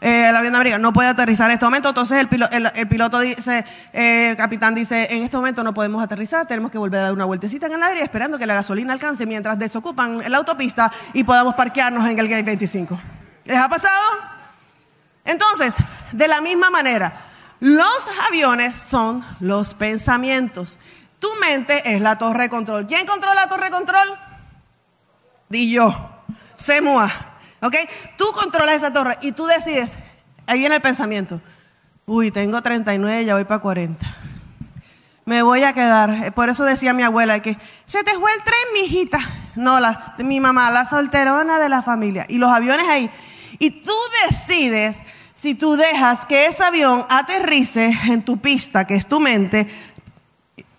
Eh, 0.00 0.28
el 0.28 0.36
avión 0.36 0.52
de 0.52 0.56
América 0.58 0.78
no 0.78 0.92
puede 0.92 1.08
aterrizar 1.08 1.46
en 1.46 1.54
este 1.54 1.64
momento. 1.64 1.88
Entonces 1.88 2.18
el, 2.18 2.88
piloto 2.88 3.20
dice, 3.20 3.64
el 3.92 4.32
eh, 4.32 4.34
capitán 4.36 4.74
dice, 4.74 5.08
en 5.14 5.22
este 5.22 5.36
momento 5.36 5.62
no 5.62 5.72
podemos 5.72 6.02
aterrizar, 6.02 6.46
tenemos 6.46 6.72
que 6.72 6.78
volver 6.78 7.00
a 7.00 7.02
dar 7.04 7.12
una 7.12 7.24
vueltecita 7.24 7.66
en 7.66 7.74
el 7.74 7.82
aire 7.82 8.02
esperando 8.02 8.36
que 8.36 8.46
la 8.46 8.54
gasolina 8.54 8.92
alcance 8.92 9.26
mientras 9.26 9.58
desocupan 9.58 10.20
la 10.28 10.38
autopista 10.38 10.90
y 11.12 11.22
podamos 11.22 11.54
parquearnos 11.54 12.08
en 12.08 12.18
el 12.18 12.28
gate 12.28 12.42
25. 12.42 13.00
¿Les 13.44 13.56
ha 13.56 13.68
pasado? 13.68 14.31
Entonces, 15.24 15.74
de 16.12 16.28
la 16.28 16.40
misma 16.40 16.70
manera, 16.70 17.12
los 17.60 18.08
aviones 18.28 18.76
son 18.76 19.24
los 19.40 19.74
pensamientos. 19.74 20.78
Tu 21.20 21.28
mente 21.40 21.94
es 21.94 22.00
la 22.00 22.18
torre 22.18 22.44
de 22.44 22.50
control. 22.50 22.86
¿Quién 22.86 23.06
controla 23.06 23.42
la 23.42 23.48
torre 23.48 23.66
de 23.66 23.70
control? 23.70 24.08
Di 25.48 25.70
yo. 25.70 25.94
Semua. 26.56 27.08
¿Ok? 27.60 27.76
Tú 28.16 28.24
controlas 28.34 28.76
esa 28.76 28.92
torre 28.92 29.16
y 29.22 29.32
tú 29.32 29.46
decides. 29.46 29.92
Ahí 30.48 30.58
viene 30.58 30.74
el 30.74 30.82
pensamiento. 30.82 31.40
Uy, 32.04 32.32
tengo 32.32 32.60
39, 32.60 33.24
ya 33.24 33.34
voy 33.34 33.44
para 33.44 33.60
40. 33.60 34.04
Me 35.24 35.42
voy 35.42 35.62
a 35.62 35.72
quedar. 35.72 36.34
Por 36.34 36.48
eso 36.48 36.64
decía 36.64 36.92
mi 36.92 37.04
abuela 37.04 37.40
que 37.40 37.56
se 37.86 38.02
te 38.02 38.12
fue 38.14 38.32
el 38.34 38.42
tren, 38.42 38.58
mi 38.74 38.80
hijita. 38.80 39.20
No, 39.54 39.78
la, 39.78 40.14
mi 40.18 40.40
mamá, 40.40 40.70
la 40.70 40.84
solterona 40.84 41.60
de 41.60 41.68
la 41.68 41.82
familia. 41.82 42.26
Y 42.28 42.38
los 42.38 42.50
aviones 42.50 42.88
ahí. 42.88 43.08
Y 43.60 43.70
tú 43.70 43.94
decides 44.28 45.00
si 45.42 45.56
tú 45.56 45.74
dejas 45.74 46.24
que 46.24 46.46
ese 46.46 46.62
avión 46.62 47.04
aterrice 47.08 47.92
en 48.04 48.22
tu 48.22 48.36
pista, 48.36 48.86
que 48.86 48.94
es 48.94 49.08
tu 49.08 49.18
mente, 49.18 49.66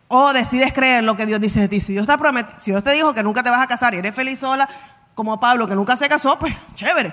o 0.08 0.32
decides 0.32 0.72
creer 0.72 1.04
lo 1.04 1.18
que 1.18 1.26
Dios 1.26 1.42
dice 1.42 1.60
de 1.60 1.68
ti. 1.68 1.82
Si 1.82 1.92
Dios 1.92 2.08
te, 2.08 2.14
si 2.62 2.72
Dios 2.72 2.82
te 2.82 2.94
dijo 2.94 3.14
que 3.14 3.24
nunca 3.24 3.44
te 3.44 3.50
vas 3.50 3.60
a 3.60 3.68
casar 3.68 3.94
y 3.94 3.98
eres 3.98 4.16
feliz 4.16 4.40
sola, 4.40 4.70
como 5.16 5.38
Pablo, 5.38 5.68
que 5.68 5.76
nunca 5.76 5.98
se 5.98 6.08
casó, 6.08 6.40
pues 6.40 6.56
chévere. 6.76 7.12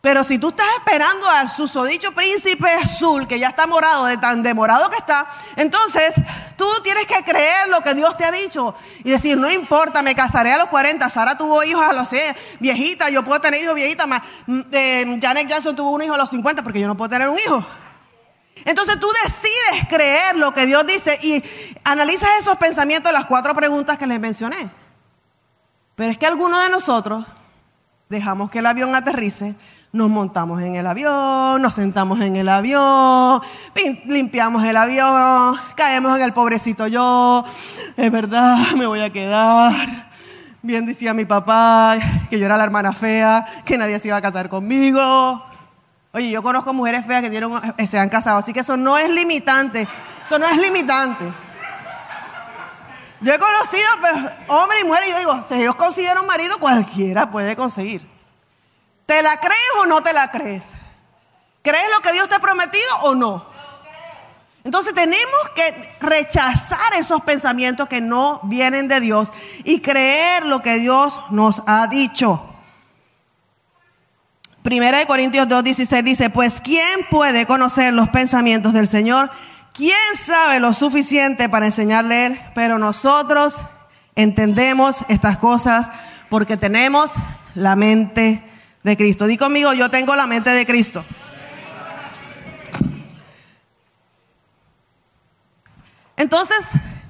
Pero 0.00 0.22
si 0.22 0.38
tú 0.38 0.50
estás 0.50 0.66
esperando 0.78 1.28
al 1.28 1.50
susodicho 1.50 2.12
príncipe 2.12 2.70
azul, 2.70 3.26
que 3.26 3.38
ya 3.38 3.48
está 3.48 3.66
morado, 3.66 4.06
de 4.06 4.16
tan 4.16 4.44
demorado 4.44 4.88
que 4.90 4.96
está, 4.96 5.26
entonces 5.56 6.14
tú 6.56 6.66
tienes 6.84 7.04
que 7.06 7.22
creer 7.24 7.68
lo 7.68 7.80
que 7.80 7.94
Dios 7.94 8.16
te 8.16 8.24
ha 8.24 8.30
dicho 8.30 8.76
y 9.02 9.10
decir, 9.10 9.36
no 9.36 9.50
importa, 9.50 10.02
me 10.02 10.14
casaré 10.14 10.52
a 10.52 10.58
los 10.58 10.68
40, 10.68 11.10
Sara 11.10 11.36
tuvo 11.36 11.64
hijos 11.64 11.84
a 11.84 11.92
los 11.92 12.08
100, 12.08 12.36
viejita, 12.60 13.10
yo 13.10 13.24
puedo 13.24 13.40
tener 13.40 13.60
hijos 13.60 13.74
viejita, 13.74 14.06
más, 14.06 14.22
mm, 14.46 14.60
eh, 14.70 15.18
Janet 15.20 15.48
Jackson 15.48 15.74
tuvo 15.74 15.90
un 15.90 16.02
hijo 16.02 16.14
a 16.14 16.18
los 16.18 16.30
50 16.30 16.62
porque 16.62 16.78
yo 16.78 16.86
no 16.86 16.96
puedo 16.96 17.10
tener 17.10 17.28
un 17.28 17.38
hijo. 17.38 17.64
Entonces 18.64 19.00
tú 19.00 19.08
decides 19.24 19.88
creer 19.88 20.36
lo 20.36 20.52
que 20.52 20.66
Dios 20.66 20.86
dice 20.86 21.18
y 21.22 21.42
analizas 21.84 22.30
esos 22.38 22.56
pensamientos 22.56 23.12
las 23.12 23.26
cuatro 23.26 23.54
preguntas 23.54 23.98
que 23.98 24.06
les 24.06 24.20
mencioné. 24.20 24.70
Pero 25.96 26.12
es 26.12 26.18
que 26.18 26.26
algunos 26.26 26.62
de 26.62 26.70
nosotros 26.70 27.24
dejamos 28.08 28.50
que 28.50 28.60
el 28.60 28.66
avión 28.66 28.94
aterrice, 28.94 29.54
nos 29.98 30.08
montamos 30.08 30.62
en 30.62 30.76
el 30.76 30.86
avión, 30.86 31.60
nos 31.60 31.74
sentamos 31.74 32.20
en 32.20 32.36
el 32.36 32.48
avión, 32.48 33.40
limpiamos 34.06 34.64
el 34.64 34.76
avión, 34.76 35.56
caemos 35.74 36.16
en 36.16 36.24
el 36.24 36.32
pobrecito 36.32 36.86
yo, 36.86 37.44
es 37.96 38.10
verdad, 38.12 38.56
me 38.76 38.86
voy 38.86 39.00
a 39.00 39.12
quedar. 39.12 40.08
Bien 40.62 40.86
decía 40.86 41.12
mi 41.14 41.24
papá 41.24 41.98
que 42.30 42.38
yo 42.38 42.46
era 42.46 42.56
la 42.56 42.64
hermana 42.64 42.92
fea, 42.92 43.44
que 43.64 43.76
nadie 43.76 43.98
se 43.98 44.08
iba 44.08 44.16
a 44.16 44.22
casar 44.22 44.48
conmigo. 44.48 45.44
Oye, 46.12 46.30
yo 46.30 46.42
conozco 46.42 46.72
mujeres 46.72 47.04
feas 47.04 47.22
que 47.22 47.36
eh, 47.76 47.86
se 47.86 47.98
han 47.98 48.08
casado, 48.08 48.38
así 48.38 48.52
que 48.52 48.60
eso 48.60 48.76
no 48.76 48.96
es 48.96 49.10
limitante. 49.10 49.88
Eso 50.24 50.38
no 50.38 50.46
es 50.46 50.56
limitante. 50.56 51.24
Yo 53.20 53.34
he 53.34 53.38
conocido 53.38 53.88
pues, 54.00 54.12
hombres 54.46 54.80
y 54.82 54.86
mujeres 54.86 55.08
y 55.08 55.12
yo 55.12 55.18
digo, 55.18 55.44
si 55.48 55.54
ellos 55.54 55.74
consideran 55.74 56.22
un 56.22 56.28
marido, 56.28 56.56
cualquiera 56.58 57.30
puede 57.30 57.56
conseguir. 57.56 58.17
¿Te 59.08 59.22
la 59.22 59.38
crees 59.38 59.70
o 59.80 59.86
no 59.86 60.02
te 60.02 60.12
la 60.12 60.30
crees? 60.30 60.64
¿Crees 61.62 61.86
lo 61.96 62.02
que 62.02 62.12
Dios 62.12 62.28
te 62.28 62.34
ha 62.34 62.40
prometido 62.40 62.84
o 63.04 63.14
no? 63.14 63.42
Entonces 64.64 64.92
tenemos 64.92 65.48
que 65.54 65.96
rechazar 65.98 66.92
esos 66.98 67.22
pensamientos 67.22 67.88
que 67.88 68.02
no 68.02 68.38
vienen 68.42 68.86
de 68.86 69.00
Dios 69.00 69.32
y 69.64 69.80
creer 69.80 70.44
lo 70.44 70.60
que 70.60 70.76
Dios 70.76 71.18
nos 71.30 71.62
ha 71.66 71.86
dicho. 71.86 72.54
Primera 74.62 74.98
de 74.98 75.06
Corintios 75.06 75.48
2.16 75.48 76.02
dice, 76.02 76.28
pues 76.28 76.60
¿quién 76.60 77.06
puede 77.08 77.46
conocer 77.46 77.94
los 77.94 78.10
pensamientos 78.10 78.74
del 78.74 78.88
Señor? 78.88 79.30
¿Quién 79.72 79.96
sabe 80.22 80.60
lo 80.60 80.74
suficiente 80.74 81.48
para 81.48 81.64
enseñarle? 81.64 82.38
Pero 82.54 82.78
nosotros 82.78 83.58
entendemos 84.16 85.06
estas 85.08 85.38
cosas 85.38 85.88
porque 86.28 86.58
tenemos 86.58 87.14
la 87.54 87.74
mente 87.74 88.44
de 88.88 88.96
Cristo. 88.96 89.26
Di 89.26 89.36
conmigo, 89.36 89.72
yo 89.72 89.90
tengo 89.90 90.16
la 90.16 90.26
mente 90.26 90.50
de 90.50 90.66
Cristo. 90.66 91.04
Entonces, 96.16 96.58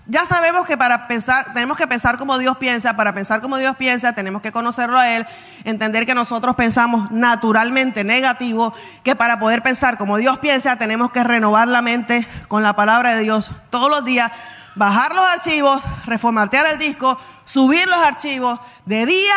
ya 0.07 0.27
sabemos 0.27 0.67
que 0.67 0.77
para 0.77 1.07
pensar, 1.07 1.53
tenemos 1.53 1.77
que 1.77 1.87
pensar 1.87 2.19
como 2.19 2.38
Dios 2.38 2.57
piensa, 2.59 2.97
para 2.97 3.12
pensar 3.12 3.41
como 3.41 3.57
Dios 3.59 3.77
piensa, 3.77 4.14
tenemos 4.14 4.43
que 4.43 4.53
conocerlo 4.53 4.99
a 4.99 5.09
Él, 5.11 5.27
entender 5.64 6.07
que 6.07 6.14
nosotros 6.14 6.57
pensamos 6.57 7.11
naturalmente 7.11 8.05
negativo, 8.05 8.73
que 9.03 9.14
para 9.14 9.38
poder 9.38 9.62
pensar 9.62 9.99
como 9.99 10.17
Dios 10.17 10.38
piensa, 10.38 10.77
tenemos 10.77 11.11
que 11.12 11.25
renovar 11.25 11.69
la 11.69 11.83
mente 11.83 12.27
con 12.49 12.62
la 12.62 12.75
palabra 12.75 13.17
de 13.17 13.23
Dios 13.23 13.53
todos 13.71 13.91
los 13.91 14.05
días, 14.05 14.33
bajar 14.75 15.14
los 15.14 15.25
archivos, 15.25 15.83
reformatear 16.07 16.67
el 16.73 16.79
disco, 16.79 17.19
subir 17.45 17.87
los 17.87 17.99
archivos 17.99 18.59
de 18.87 19.07
día 19.07 19.37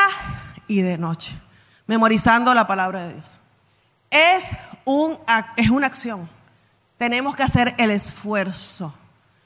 y 0.67 0.81
de 0.81 0.97
noche, 0.97 1.33
memorizando 1.91 2.53
la 2.53 2.67
palabra 2.67 3.05
de 3.05 3.15
Dios. 3.15 3.41
Es, 4.09 4.47
un, 4.85 5.19
es 5.57 5.69
una 5.69 5.87
acción. 5.87 6.29
Tenemos 6.97 7.35
que 7.35 7.43
hacer 7.43 7.75
el 7.77 7.91
esfuerzo 7.91 8.93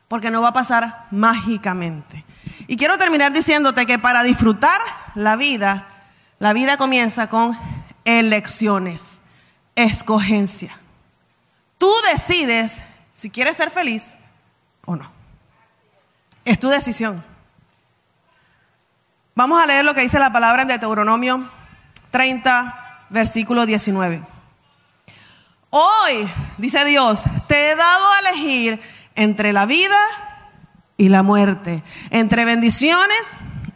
porque 0.08 0.30
no 0.30 0.44
va 0.44 0.50
a 0.50 0.54
pasar 0.54 1.08
mágicamente. 1.10 2.24
Y 2.68 2.78
quiero 2.78 3.00
terminar 3.00 3.32
diciéndote 3.34 3.88
que 3.88 3.98
para 3.98 4.22
disfrutar 4.22 4.80
la 5.16 5.36
vida, 5.36 5.88
la 6.38 6.54
vida 6.54 6.78
comienza 6.78 7.30
con 7.30 7.58
elecciones, 8.04 9.24
escogencia. 9.74 10.78
Tú 11.80 11.92
decides 12.14 12.84
si 13.16 13.32
quieres 13.32 13.58
ser 13.58 13.72
feliz 13.72 14.18
o 14.86 14.96
no. 14.96 15.10
Es 16.44 16.60
tu 16.60 16.68
decisión. 16.70 17.24
Vamos 19.34 19.60
a 19.60 19.66
leer 19.66 19.84
lo 19.84 19.96
que 19.96 20.02
dice 20.02 20.20
la 20.20 20.32
palabra 20.32 20.62
en 20.62 20.68
Deuteronomio 20.68 21.55
30, 22.16 23.08
versículo 23.10 23.66
19. 23.66 24.24
Hoy, 25.70 26.30
dice 26.58 26.86
Dios, 26.86 27.26
te 27.46 27.72
he 27.72 27.76
dado 27.76 28.10
a 28.10 28.20
elegir 28.20 28.80
entre 29.16 29.52
la 29.52 29.66
vida 29.66 29.98
y 30.96 31.10
la 31.10 31.24
muerte, 31.24 31.84
entre 32.12 32.46
bendiciones 32.46 33.20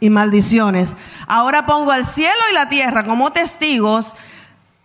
y 0.00 0.08
maldiciones. 0.08 0.96
Ahora 1.26 1.66
pongo 1.66 1.92
al 1.92 2.06
cielo 2.06 2.40
y 2.50 2.54
la 2.54 2.70
tierra 2.70 3.04
como 3.04 3.30
testigos 3.30 4.16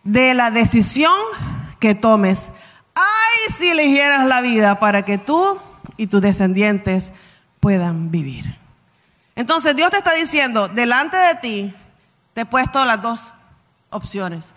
de 0.04 0.34
la 0.34 0.52
decisión 0.52 1.14
que 1.80 1.96
tomes. 1.96 2.50
Ay, 2.94 3.54
si 3.58 3.70
eligieras 3.70 4.26
la 4.26 4.42
vida 4.42 4.80
para 4.80 5.06
que 5.06 5.18
tú 5.18 5.62
y 5.96 6.08
tus 6.08 6.22
descendientes 6.22 7.14
puedan 7.62 8.12
vivir. 8.12 8.54
Entonces 9.34 9.78
Dios 9.78 9.92
te 9.92 9.98
está 10.00 10.14
diciendo, 10.14 10.68
delante 10.68 11.16
de 11.16 11.36
ti 11.36 11.74
te 12.34 12.42
he 12.42 12.46
puesto 12.46 12.84
las 12.84 13.02
dos 13.02 13.32
opciones. 13.96 14.54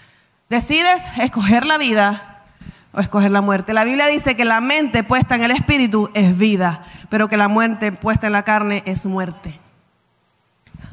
Decides 0.49 1.05
escoger 1.17 1.65
la 1.65 1.79
vida 1.79 2.45
o 2.93 3.01
escoger 3.01 3.31
la 3.31 3.41
muerte. 3.41 3.75
La 3.75 3.85
Biblia 3.85 4.07
dice 4.07 4.37
que 4.37 4.45
la 4.45 4.61
mente 4.61 5.05
puesta 5.05 5.35
en 5.35 5.45
el 5.45 5.51
espíritu 5.51 6.11
es 6.15 6.37
vida, 6.37 6.85
pero 7.09 7.29
que 7.29 7.37
la 7.37 7.49
muerte 7.49 7.93
puesta 7.93 8.27
en 8.27 8.33
la 8.33 8.43
carne 8.43 8.83
es 8.87 9.07
muerte. 9.07 9.59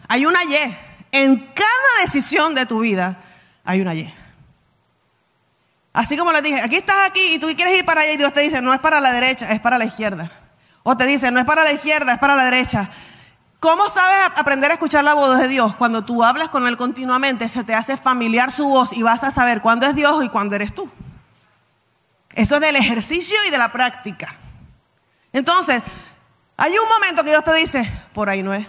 Hay 0.08 0.26
una 0.26 0.44
Y. 0.44 0.56
En 1.12 1.38
cada 1.38 2.06
decisión 2.06 2.56
de 2.56 2.66
tu 2.66 2.80
vida 2.80 3.18
hay 3.64 3.82
una 3.82 3.96
Y. 3.96 4.14
Así 5.94 6.18
como 6.18 6.34
le 6.34 6.42
dije, 6.42 6.60
aquí 6.62 6.76
estás 6.76 7.10
aquí 7.10 7.36
y 7.36 7.40
tú 7.40 7.48
quieres 7.56 7.80
ir 7.80 7.86
para 7.86 8.02
allá 8.02 8.12
y 8.12 8.18
Dios 8.18 8.34
te 8.34 8.42
dice, 8.42 8.62
no 8.62 8.74
es 8.74 8.82
para 8.82 9.00
la 9.00 9.14
derecha, 9.14 9.50
es 9.52 9.62
para 9.62 9.78
la 9.78 9.86
izquierda. 9.86 10.30
O 10.84 10.98
te 10.98 11.06
dice, 11.06 11.32
no 11.32 11.40
es 11.40 11.46
para 11.46 11.64
la 11.64 11.72
izquierda, 11.72 12.14
es 12.14 12.20
para 12.20 12.36
la 12.36 12.44
derecha. 12.44 12.90
¿Cómo 13.60 13.90
sabes 13.90 14.38
aprender 14.38 14.72
a 14.72 14.76
escuchar 14.76 15.04
la 15.04 15.14
voz 15.14 15.40
de 15.40 15.48
Dios? 15.48 15.76
Cuando 15.76 16.04
tú 16.04 16.24
hablas 16.24 16.50
con 16.50 16.68
Él 16.68 16.78
continuamente, 16.78 17.50
se 17.50 17.64
te 17.64 17.74
hace 17.74 17.98
familiar 17.98 18.52
su 18.52 18.68
voz 18.68 18.94
y 18.94 19.02
vas 19.02 19.24
a 19.24 19.32
saber 19.32 19.62
cuándo 19.62 19.86
es 19.88 19.96
Dios 19.96 20.24
y 20.24 20.30
cuándo 20.30 20.56
eres 20.56 20.74
tú. 20.74 20.90
Eso 22.34 22.56
es 22.56 22.62
del 22.62 22.76
ejercicio 22.76 23.38
y 23.48 23.52
de 23.52 23.58
la 23.58 23.72
práctica. 23.72 24.36
Entonces, 25.34 25.84
hay 26.58 26.74
un 26.78 26.88
momento 26.88 27.24
que 27.24 27.32
Dios 27.32 27.44
te 27.44 27.54
dice, 27.56 27.92
por 28.14 28.30
ahí 28.30 28.44
no 28.44 28.54
es. 28.54 28.68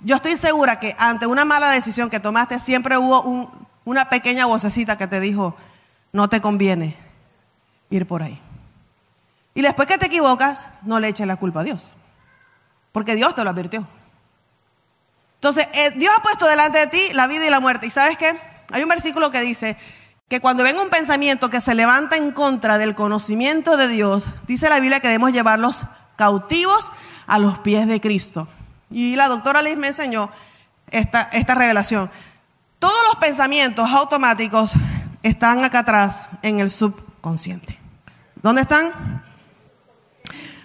Yo 0.00 0.16
estoy 0.16 0.36
segura 0.36 0.78
que 0.78 0.94
ante 0.98 1.26
una 1.26 1.44
mala 1.44 1.70
decisión 1.70 2.10
que 2.10 2.20
tomaste, 2.20 2.58
siempre 2.58 2.96
hubo 2.96 3.50
una 3.84 4.08
pequeña 4.08 4.46
vocecita 4.46 4.96
que 4.96 5.06
te 5.06 5.20
dijo, 5.20 5.56
no 6.12 6.28
te 6.28 6.40
conviene 6.40 6.96
ir 7.90 8.06
por 8.06 8.22
ahí. 8.22 8.40
Y 9.54 9.62
después 9.62 9.88
que 9.88 9.98
te 9.98 10.06
equivocas, 10.06 10.68
no 10.82 11.00
le 11.00 11.08
eches 11.08 11.26
la 11.26 11.36
culpa 11.36 11.60
a 11.60 11.64
Dios, 11.64 11.97
porque 12.98 13.14
Dios 13.14 13.32
te 13.32 13.44
lo 13.44 13.50
advirtió. 13.50 13.86
Entonces, 15.34 15.68
eh, 15.72 15.92
Dios 15.94 16.12
ha 16.18 16.20
puesto 16.20 16.48
delante 16.48 16.80
de 16.80 16.88
ti 16.88 17.00
la 17.12 17.28
vida 17.28 17.46
y 17.46 17.48
la 17.48 17.60
muerte. 17.60 17.86
¿Y 17.86 17.90
sabes 17.90 18.18
qué? 18.18 18.36
Hay 18.72 18.82
un 18.82 18.88
versículo 18.88 19.30
que 19.30 19.40
dice 19.40 19.76
que 20.26 20.40
cuando 20.40 20.64
venga 20.64 20.82
un 20.82 20.90
pensamiento 20.90 21.48
que 21.48 21.60
se 21.60 21.76
levanta 21.76 22.16
en 22.16 22.32
contra 22.32 22.76
del 22.76 22.96
conocimiento 22.96 23.76
de 23.76 23.86
Dios, 23.86 24.28
dice 24.48 24.68
la 24.68 24.80
Biblia 24.80 24.98
que 24.98 25.06
debemos 25.06 25.32
llevarlos 25.32 25.84
cautivos 26.16 26.90
a 27.28 27.38
los 27.38 27.60
pies 27.60 27.86
de 27.86 28.00
Cristo. 28.00 28.48
Y 28.90 29.14
la 29.14 29.28
doctora 29.28 29.62
Liz 29.62 29.76
me 29.76 29.86
enseñó 29.86 30.28
esta, 30.90 31.28
esta 31.30 31.54
revelación. 31.54 32.10
Todos 32.80 32.98
los 33.06 33.20
pensamientos 33.20 33.88
automáticos 33.88 34.72
están 35.22 35.64
acá 35.64 35.80
atrás 35.80 36.28
en 36.42 36.58
el 36.58 36.72
subconsciente. 36.72 37.78
¿Dónde 38.42 38.62
están? 38.62 39.22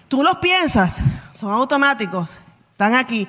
Tú 0.08 0.24
los 0.24 0.38
piensas, 0.38 0.98
son 1.34 1.50
automáticos, 1.50 2.38
están 2.72 2.94
aquí. 2.94 3.28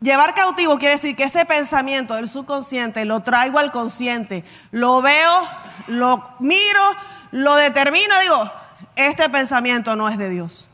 Llevar 0.00 0.34
cautivo 0.34 0.78
quiere 0.78 0.94
decir 0.94 1.14
que 1.14 1.24
ese 1.24 1.44
pensamiento 1.44 2.14
del 2.14 2.28
subconsciente 2.28 3.04
lo 3.04 3.20
traigo 3.20 3.58
al 3.58 3.70
consciente, 3.70 4.44
lo 4.70 5.02
veo, 5.02 5.48
lo 5.88 6.28
miro, 6.40 6.82
lo 7.30 7.54
determino, 7.56 8.14
digo, 8.22 8.50
este 8.96 9.28
pensamiento 9.28 9.94
no 9.94 10.08
es 10.08 10.18
de 10.18 10.28
Dios. 10.28 10.68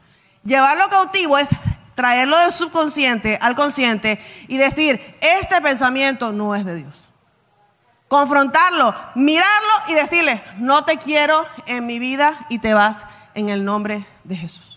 Llevarlo 0.44 0.84
cautivo 0.88 1.36
es 1.36 1.48
traerlo 1.94 2.38
del 2.38 2.52
subconsciente 2.52 3.38
al 3.42 3.54
consciente 3.54 4.20
y 4.46 4.56
decir, 4.56 5.18
este 5.20 5.60
pensamiento 5.60 6.32
no 6.32 6.54
es 6.54 6.64
de 6.64 6.76
Dios. 6.76 7.04
Confrontarlo, 8.06 8.94
mirarlo 9.14 9.72
y 9.88 9.94
decirle, 9.94 10.42
no 10.58 10.84
te 10.84 10.96
quiero 10.96 11.44
en 11.66 11.86
mi 11.86 11.98
vida 11.98 12.34
y 12.48 12.60
te 12.60 12.72
vas 12.72 13.04
en 13.34 13.50
el 13.50 13.64
nombre 13.64 14.06
de 14.24 14.36
Jesús. 14.36 14.67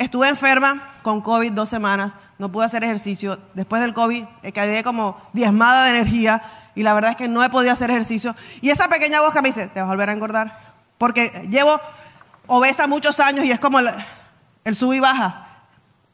Estuve 0.00 0.30
enferma 0.30 0.80
con 1.02 1.20
COVID 1.20 1.52
dos 1.52 1.68
semanas, 1.68 2.14
no 2.38 2.50
pude 2.50 2.64
hacer 2.64 2.82
ejercicio. 2.82 3.38
Después 3.52 3.82
del 3.82 3.92
COVID 3.92 4.24
eh, 4.42 4.50
quedé 4.50 4.82
como 4.82 5.20
diezmada 5.34 5.84
de 5.84 5.90
energía 5.90 6.42
y 6.74 6.82
la 6.82 6.94
verdad 6.94 7.10
es 7.10 7.16
que 7.18 7.28
no 7.28 7.44
he 7.44 7.50
podido 7.50 7.70
hacer 7.70 7.90
ejercicio. 7.90 8.34
Y 8.62 8.70
esa 8.70 8.88
pequeña 8.88 9.20
voz 9.20 9.34
que 9.34 9.42
me 9.42 9.50
dice, 9.50 9.68
te 9.68 9.78
vas 9.78 9.88
a 9.88 9.92
volver 9.92 10.08
a 10.08 10.14
engordar. 10.14 10.74
Porque 10.96 11.26
llevo 11.50 11.78
obesa 12.46 12.86
muchos 12.86 13.20
años 13.20 13.44
y 13.44 13.52
es 13.52 13.60
como 13.60 13.78
el, 13.78 13.90
el 14.64 14.74
sub 14.74 14.94
y 14.94 15.00
baja. 15.00 15.48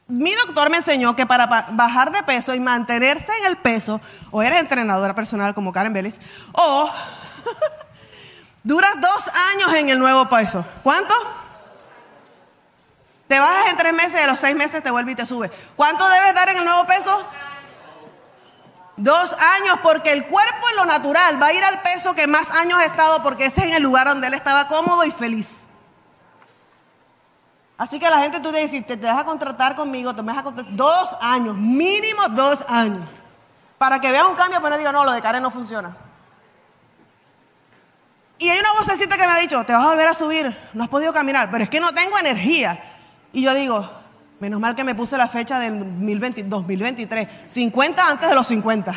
Mi 0.09 0.33
doctor 0.35 0.69
me 0.69 0.79
enseñó 0.79 1.15
que 1.15 1.25
para 1.25 1.47
bajar 1.47 2.11
de 2.11 2.25
peso 2.25 2.57
y 2.57 2.59
mantenerse 2.59 3.31
en 3.41 3.47
el 3.47 3.57
peso, 3.57 4.01
o 4.33 4.43
eres 4.43 4.59
entrenadora 4.59 5.15
personal 5.15 5.55
como 5.55 5.71
Karen 5.71 5.93
Bellis, 5.93 6.17
o 6.51 6.91
duras 8.65 8.95
dos 9.01 9.29
años 9.55 9.75
en 9.79 9.91
el 9.91 9.99
nuevo 10.01 10.29
peso. 10.29 10.67
¿Cuánto? 10.83 11.15
Te 13.29 13.39
bajas 13.41 13.71
en 13.71 13.77
tres 13.77 13.93
meses 13.93 14.23
a 14.23 14.27
los 14.29 14.39
seis 14.39 14.55
meses 14.55 14.83
te 14.83 14.91
vuelve 14.91 15.13
y 15.13 15.15
te 15.17 15.27
sube. 15.27 15.51
¿Cuánto 15.75 16.09
debes 16.09 16.35
dar 16.35 16.49
en 16.49 16.59
el 16.59 16.65
nuevo 16.65 16.87
peso? 16.87 17.27
Dos 18.97 19.35
años, 19.35 19.79
porque 19.83 20.13
el 20.13 20.25
cuerpo 20.27 20.69
en 20.71 20.77
lo 20.77 20.87
natural 20.87 21.43
va 21.43 21.47
a 21.47 21.53
ir 21.53 21.63
al 21.63 21.81
peso 21.83 22.15
que 22.15 22.27
más 22.27 22.51
años 22.53 22.79
ha 22.79 22.85
estado, 22.85 23.23
porque 23.23 23.47
ese 23.47 23.69
es 23.69 23.77
el 23.77 23.83
lugar 23.83 24.07
donde 24.07 24.29
él 24.29 24.35
estaba 24.35 24.69
cómodo 24.69 25.05
y 25.05 25.11
feliz. 25.11 25.67
Así 27.77 27.99
que 27.99 28.09
la 28.09 28.23
gente 28.23 28.41
tú 28.41 28.53
te 28.53 28.61
dices, 28.61 28.87
te, 28.87 28.97
vas 28.97 29.19
a 29.19 29.25
contratar 29.25 29.77
conmigo, 29.77 30.15
te 30.15 30.23
vas 30.23 30.39
a 30.39 30.43
contratar 30.43 30.75
dos 30.75 31.17
años, 31.21 31.57
mínimo 31.57 32.23
dos 32.31 32.65
años, 32.71 33.07
para 33.77 34.01
que 34.01 34.11
veas 34.11 34.25
un 34.25 34.35
cambio, 34.35 34.61
pero 34.61 34.71
no 34.71 34.79
diga, 34.79 34.93
no, 34.93 35.05
lo 35.05 35.13
de 35.13 35.21
Karen 35.21 35.43
no 35.43 35.51
funciona. 35.51 35.95
Y 38.39 38.49
hay 38.49 38.59
una 38.59 38.73
vocecita 38.79 39.19
que 39.19 39.27
me 39.27 39.33
ha 39.33 39.39
dicho, 39.39 39.63
te 39.65 39.75
vas 39.75 39.85
a 39.85 39.89
volver 39.89 40.09
a 40.09 40.15
subir, 40.15 40.71
no 40.73 40.85
has 40.85 40.89
podido 40.89 41.13
caminar, 41.13 41.51
pero 41.51 41.65
es 41.65 41.71
que 41.71 41.81
no 41.81 41.93
tengo 41.93 42.19
energía. 42.19 42.83
Y 43.33 43.43
yo 43.43 43.55
digo, 43.55 43.89
menos 44.41 44.61
mal 44.61 44.75
que 44.75 44.85
me 44.85 44.95
puse 44.95 45.17
la 45.17 45.29
fecha 45.29 45.59
del 45.59 45.79
2023, 45.79 47.29
50 47.47 48.11
antes 48.11 48.29
de 48.29 48.35
los 48.35 48.47
50. 48.47 48.95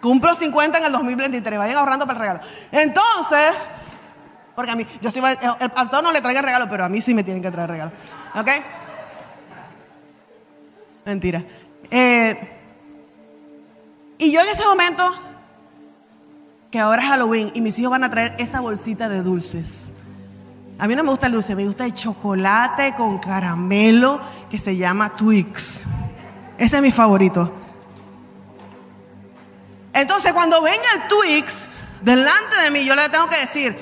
Cumplo 0.00 0.34
50 0.34 0.78
en 0.78 0.84
el 0.84 0.92
2023, 0.92 1.58
vayan 1.58 1.76
ahorrando 1.76 2.06
para 2.06 2.18
el 2.18 2.20
regalo. 2.20 2.40
Entonces, 2.70 3.52
porque 4.54 4.72
a 4.72 4.76
mí, 4.76 4.86
yo 5.00 5.10
sí, 5.10 5.20
al 5.20 5.90
todos 5.90 6.02
no 6.02 6.12
le 6.12 6.20
traigan 6.20 6.44
regalo, 6.44 6.68
pero 6.68 6.84
a 6.84 6.88
mí 6.88 7.00
sí 7.00 7.14
me 7.14 7.24
tienen 7.24 7.42
que 7.42 7.50
traer 7.50 7.70
regalo. 7.70 7.92
¿Ok? 8.34 8.48
Mentira. 11.04 11.42
Eh, 11.90 12.36
y 14.18 14.30
yo 14.30 14.40
en 14.40 14.48
ese 14.48 14.64
momento, 14.64 15.04
que 16.70 16.78
ahora 16.78 17.02
es 17.02 17.08
Halloween, 17.08 17.50
y 17.54 17.60
mis 17.60 17.78
hijos 17.78 17.90
van 17.90 18.04
a 18.04 18.10
traer 18.10 18.34
esa 18.38 18.60
bolsita 18.60 19.08
de 19.08 19.22
dulces. 19.22 19.90
A 20.78 20.86
mí 20.86 20.94
no 20.94 21.02
me 21.02 21.10
gusta 21.10 21.26
el 21.26 21.32
dulce, 21.32 21.54
me 21.56 21.66
gusta 21.66 21.84
el 21.84 21.94
chocolate 21.94 22.94
con 22.96 23.18
caramelo 23.18 24.20
que 24.48 24.58
se 24.58 24.76
llama 24.76 25.10
Twix. 25.10 25.80
Ese 26.56 26.76
es 26.76 26.82
mi 26.82 26.92
favorito. 26.92 27.50
Entonces, 29.92 30.32
cuando 30.32 30.62
venga 30.62 30.86
el 30.94 31.08
Twix 31.08 31.66
delante 32.02 32.62
de 32.62 32.70
mí, 32.70 32.84
yo 32.84 32.94
le 32.94 33.08
tengo 33.08 33.28
que 33.28 33.40
decir, 33.40 33.76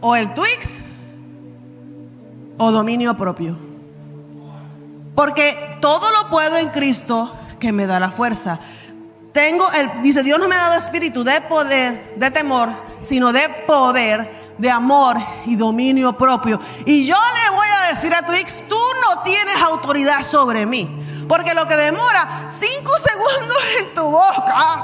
o 0.00 0.14
el 0.14 0.32
Twix 0.34 0.78
o 2.58 2.70
dominio 2.70 3.16
propio. 3.16 3.56
Porque 5.16 5.56
todo 5.80 6.10
lo 6.12 6.28
puedo 6.28 6.56
en 6.58 6.68
Cristo 6.68 7.34
que 7.58 7.72
me 7.72 7.86
da 7.86 7.98
la 7.98 8.10
fuerza. 8.10 8.58
Tengo 9.32 9.68
el, 9.72 10.02
dice, 10.02 10.22
Dios 10.22 10.38
no 10.38 10.46
me 10.46 10.54
ha 10.54 10.58
dado 10.58 10.78
espíritu 10.78 11.24
de 11.24 11.40
poder, 11.40 12.14
de 12.16 12.30
temor, 12.30 12.68
sino 13.02 13.32
de 13.32 13.48
poder, 13.66 14.30
de 14.58 14.70
amor 14.70 15.16
y 15.46 15.56
dominio 15.56 16.12
propio. 16.12 16.60
Y 16.84 17.06
yo 17.06 17.16
le 17.16 17.56
voy 17.56 17.66
a 17.66 17.94
decir 17.94 18.14
a 18.14 18.22
Twix, 18.22 18.68
tú 18.68 18.78
no 19.08 19.22
tienes 19.22 19.56
autoridad 19.62 20.22
sobre 20.22 20.66
mí. 20.66 20.88
Porque 21.28 21.54
lo 21.54 21.66
que 21.66 21.76
demora 21.76 22.50
cinco 22.58 22.92
segundos 23.02 23.58
en 23.80 23.94
tu 23.94 24.10
boca, 24.10 24.76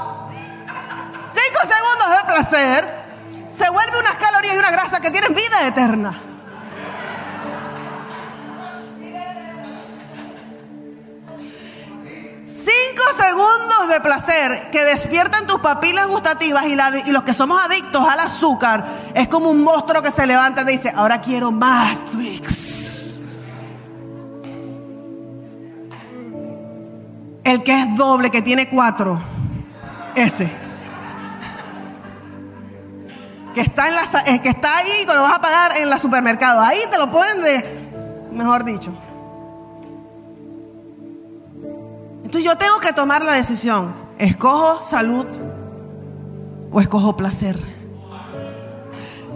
cinco 1.33 1.59
segundos 1.61 2.17
de 2.17 2.33
placer, 2.33 3.01
se 3.57 3.69
vuelve 3.69 3.99
unas 3.99 4.15
calorías 4.15 4.55
y 4.55 4.57
una 4.57 4.71
grasa 4.71 4.99
que 4.99 5.11
tienen 5.11 5.35
vida 5.35 5.67
eterna. 5.67 6.30
Cinco 12.63 13.03
segundos 13.17 13.87
de 13.89 13.99
placer 14.01 14.69
que 14.71 14.83
despiertan 14.83 15.47
tus 15.47 15.59
papilas 15.61 16.07
gustativas 16.07 16.63
y, 16.65 17.11
los 17.11 17.23
que 17.23 17.33
somos 17.33 17.59
adictos 17.63 18.07
al 18.07 18.19
azúcar 18.19 18.85
es 19.15 19.27
como 19.27 19.49
un 19.49 19.63
monstruo 19.63 20.01
que 20.01 20.11
se 20.11 20.27
levanta 20.27 20.61
y 20.61 20.65
dice, 20.65 20.91
ahora 20.95 21.21
quiero 21.21 21.51
más 21.51 21.97
Twix. 22.11 23.19
El 27.43 27.63
que 27.63 27.81
es 27.81 27.95
doble, 27.95 28.29
que 28.29 28.41
tiene 28.41 28.69
cuatro, 28.69 29.19
ese 30.15 30.61
que 33.53 33.61
está, 33.61 33.87
en 33.87 33.95
la, 33.95 34.41
que 34.41 34.49
está 34.49 34.77
ahí 34.77 35.05
cuando 35.05 35.23
vas 35.23 35.37
a 35.37 35.41
pagar 35.41 35.77
en 35.77 35.89
la 35.89 35.99
supermercado. 35.99 36.61
Ahí 36.61 36.79
te 36.89 36.97
lo 36.97 37.11
pueden 37.11 37.41
de 37.41 38.29
mejor 38.31 38.63
dicho. 38.63 38.93
Entonces 42.31 42.49
yo 42.49 42.57
tengo 42.57 42.79
que 42.79 42.93
tomar 42.93 43.23
la 43.23 43.33
decisión. 43.33 43.93
¿Escojo 44.17 44.81
salud 44.85 45.25
o 46.71 46.79
escojo 46.79 47.17
placer? 47.17 47.59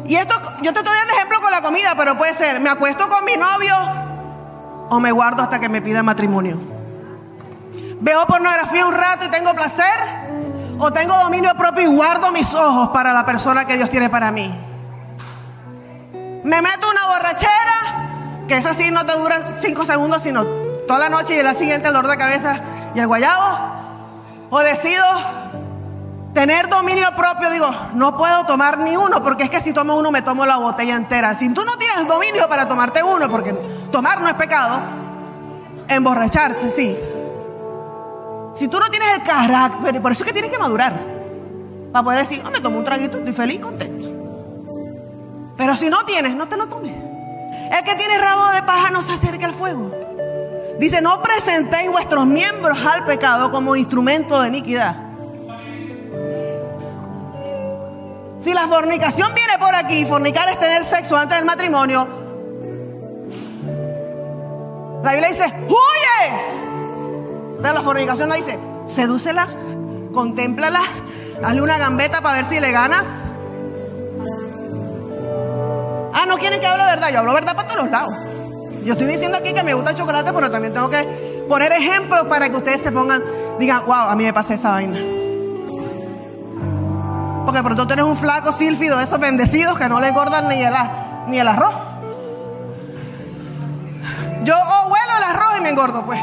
Y 0.07 0.15
esto, 0.15 0.33
yo 0.61 0.71
te 0.71 0.79
estoy 0.79 0.97
dando 0.97 1.13
ejemplo 1.13 1.41
con 1.41 1.51
la 1.51 1.61
comida, 1.61 1.93
pero 1.97 2.17
puede 2.17 2.33
ser, 2.33 2.61
me 2.61 2.69
acuesto 2.69 3.09
con 3.09 3.25
mi 3.25 3.35
novio 3.35 3.75
o 4.91 4.99
me 5.01 5.11
guardo 5.11 5.41
hasta 5.41 5.59
que 5.59 5.67
me 5.67 5.81
pida 5.81 6.03
matrimonio. 6.03 6.57
Veo 7.99 8.25
pornografía 8.27 8.87
un 8.87 8.93
rato 8.93 9.25
y 9.25 9.27
tengo 9.27 9.53
placer, 9.53 9.99
o 10.79 10.89
tengo 10.93 11.17
dominio 11.17 11.53
propio 11.57 11.91
y 11.91 11.93
guardo 11.93 12.31
mis 12.31 12.53
ojos 12.53 12.91
para 12.91 13.11
la 13.11 13.25
persona 13.25 13.65
que 13.65 13.75
Dios 13.75 13.89
tiene 13.89 14.09
para 14.09 14.31
mí. 14.31 14.57
Me 16.45 16.61
meto 16.61 16.89
una 16.89 17.07
borrachera, 17.07 18.47
que 18.47 18.55
esa 18.55 18.73
sí 18.73 18.89
no 18.89 19.05
te 19.05 19.17
dura 19.17 19.37
cinco 19.61 19.83
segundos, 19.85 20.23
sino 20.23 20.45
toda 20.87 20.99
la 20.99 21.09
noche 21.09 21.35
y 21.35 21.39
el 21.39 21.43
día 21.43 21.55
siguiente 21.55 21.87
dolor 21.87 22.07
de 22.07 22.15
cabeza 22.15 22.61
y 22.95 22.99
el 22.99 23.07
guayabo. 23.07 23.57
O 24.49 24.59
decido 24.59 25.03
tener 26.33 26.69
dominio 26.69 27.07
propio, 27.15 27.49
digo, 27.51 27.69
no 27.95 28.17
puedo 28.17 28.45
tomar 28.45 28.77
ni 28.79 28.95
uno, 28.95 29.23
porque 29.23 29.43
es 29.43 29.49
que 29.49 29.61
si 29.61 29.73
tomo 29.73 29.95
uno 29.95 30.11
me 30.11 30.21
tomo 30.21 30.45
la 30.45 30.57
botella 30.57 30.95
entera. 30.95 31.35
Si 31.35 31.49
tú 31.49 31.61
no 31.65 31.75
tienes 31.77 32.07
dominio 32.07 32.47
para 32.47 32.67
tomarte 32.67 33.03
uno, 33.03 33.29
porque 33.29 33.53
tomar 33.91 34.21
no 34.21 34.27
es 34.27 34.33
pecado, 34.33 34.79
emborracharse, 35.87 36.71
sí. 36.71 36.97
Si 38.55 38.67
tú 38.69 38.79
no 38.79 38.89
tienes 38.89 39.09
el 39.17 39.23
carácter, 39.23 40.01
por 40.01 40.11
eso 40.11 40.23
es 40.23 40.27
que 40.27 40.33
tienes 40.33 40.51
que 40.51 40.57
madurar, 40.57 40.93
para 41.91 42.03
poder 42.03 42.27
decir, 42.27 42.43
oh, 42.45 42.51
me 42.51 42.61
tomo 42.61 42.77
un 42.77 42.85
traguito, 42.85 43.17
estoy 43.17 43.33
feliz, 43.33 43.59
contento. 43.59 44.07
Pero 45.57 45.75
si 45.75 45.89
no 45.89 46.03
tienes, 46.05 46.35
no 46.35 46.47
te 46.47 46.57
lo 46.57 46.67
tomes. 46.67 46.93
El 46.93 47.83
que 47.83 47.95
tiene 47.95 48.17
rabo 48.19 48.49
de 48.49 48.61
paja 48.63 48.91
no 48.91 49.01
se 49.01 49.13
acerca 49.13 49.45
al 49.45 49.53
fuego. 49.53 50.04
Dice, 50.79 51.01
no 51.01 51.21
presentéis 51.21 51.89
vuestros 51.89 52.25
miembros 52.25 52.77
al 52.85 53.05
pecado 53.05 53.49
como 53.51 53.75
instrumento 53.75 54.41
de 54.41 54.49
iniquidad. 54.49 54.95
Si 58.41 58.53
la 58.53 58.67
fornicación 58.67 59.33
viene 59.33 59.53
por 59.57 59.73
aquí, 59.73 60.05
fornicar 60.05 60.49
es 60.49 60.59
tener 60.59 60.85
sexo 60.85 61.17
antes 61.17 61.37
del 61.37 61.45
matrimonio. 61.45 62.07
La 65.03 65.13
Biblia 65.13 65.29
dice, 65.29 65.45
huye. 65.67 66.31
De 67.61 67.73
la 67.73 67.81
fornicación 67.81 68.29
no 68.29 68.35
dice, 68.35 68.59
sedúcela, 68.87 69.47
contémplala, 70.13 70.81
hazle 71.43 71.61
una 71.61 71.77
gambeta 71.77 72.21
para 72.21 72.37
ver 72.37 72.45
si 72.45 72.59
le 72.59 72.71
ganas. 72.71 73.05
Ah, 76.13 76.25
no 76.27 76.37
quieren 76.37 76.59
que 76.59 76.67
hable 76.67 76.85
verdad. 76.85 77.09
Yo 77.11 77.19
hablo 77.19 77.33
verdad 77.33 77.55
para 77.55 77.67
todos 77.67 77.83
los 77.83 77.91
lados. 77.91 78.13
Yo 78.85 78.91
estoy 78.91 79.07
diciendo 79.07 79.39
aquí 79.39 79.51
que 79.51 79.63
me 79.63 79.73
gusta 79.73 79.89
el 79.91 79.97
chocolate, 79.97 80.31
pero 80.31 80.51
también 80.51 80.71
tengo 80.71 80.91
que 80.91 81.01
poner 81.49 81.71
ejemplos 81.71 82.21
para 82.29 82.49
que 82.49 82.57
ustedes 82.57 82.81
se 82.81 82.91
pongan, 82.91 83.19
digan, 83.57 83.83
wow, 83.87 84.09
a 84.09 84.15
mí 84.15 84.23
me 84.23 84.31
pasa 84.31 84.53
esa 84.53 84.69
vaina. 84.69 84.99
Porque 87.45 87.63
por 87.63 87.75
tú 87.75 87.91
eres 87.91 88.05
un 88.05 88.15
flaco 88.15 88.51
sílfido, 88.51 88.99
esos 88.99 89.19
bendecidos 89.19 89.75
que 89.79 89.89
no 89.89 89.99
le 89.99 90.09
engordan 90.09 90.47
ni 90.49 90.63
el, 90.63 90.73
ni 91.27 91.39
el 91.39 91.47
arroz. 91.47 91.73
Yo 94.43 94.53
oh, 94.55 94.91
huelo 94.91 95.17
el 95.17 95.35
arroz 95.35 95.57
y 95.57 95.61
me 95.63 95.69
engordo, 95.71 96.05
pues. 96.05 96.19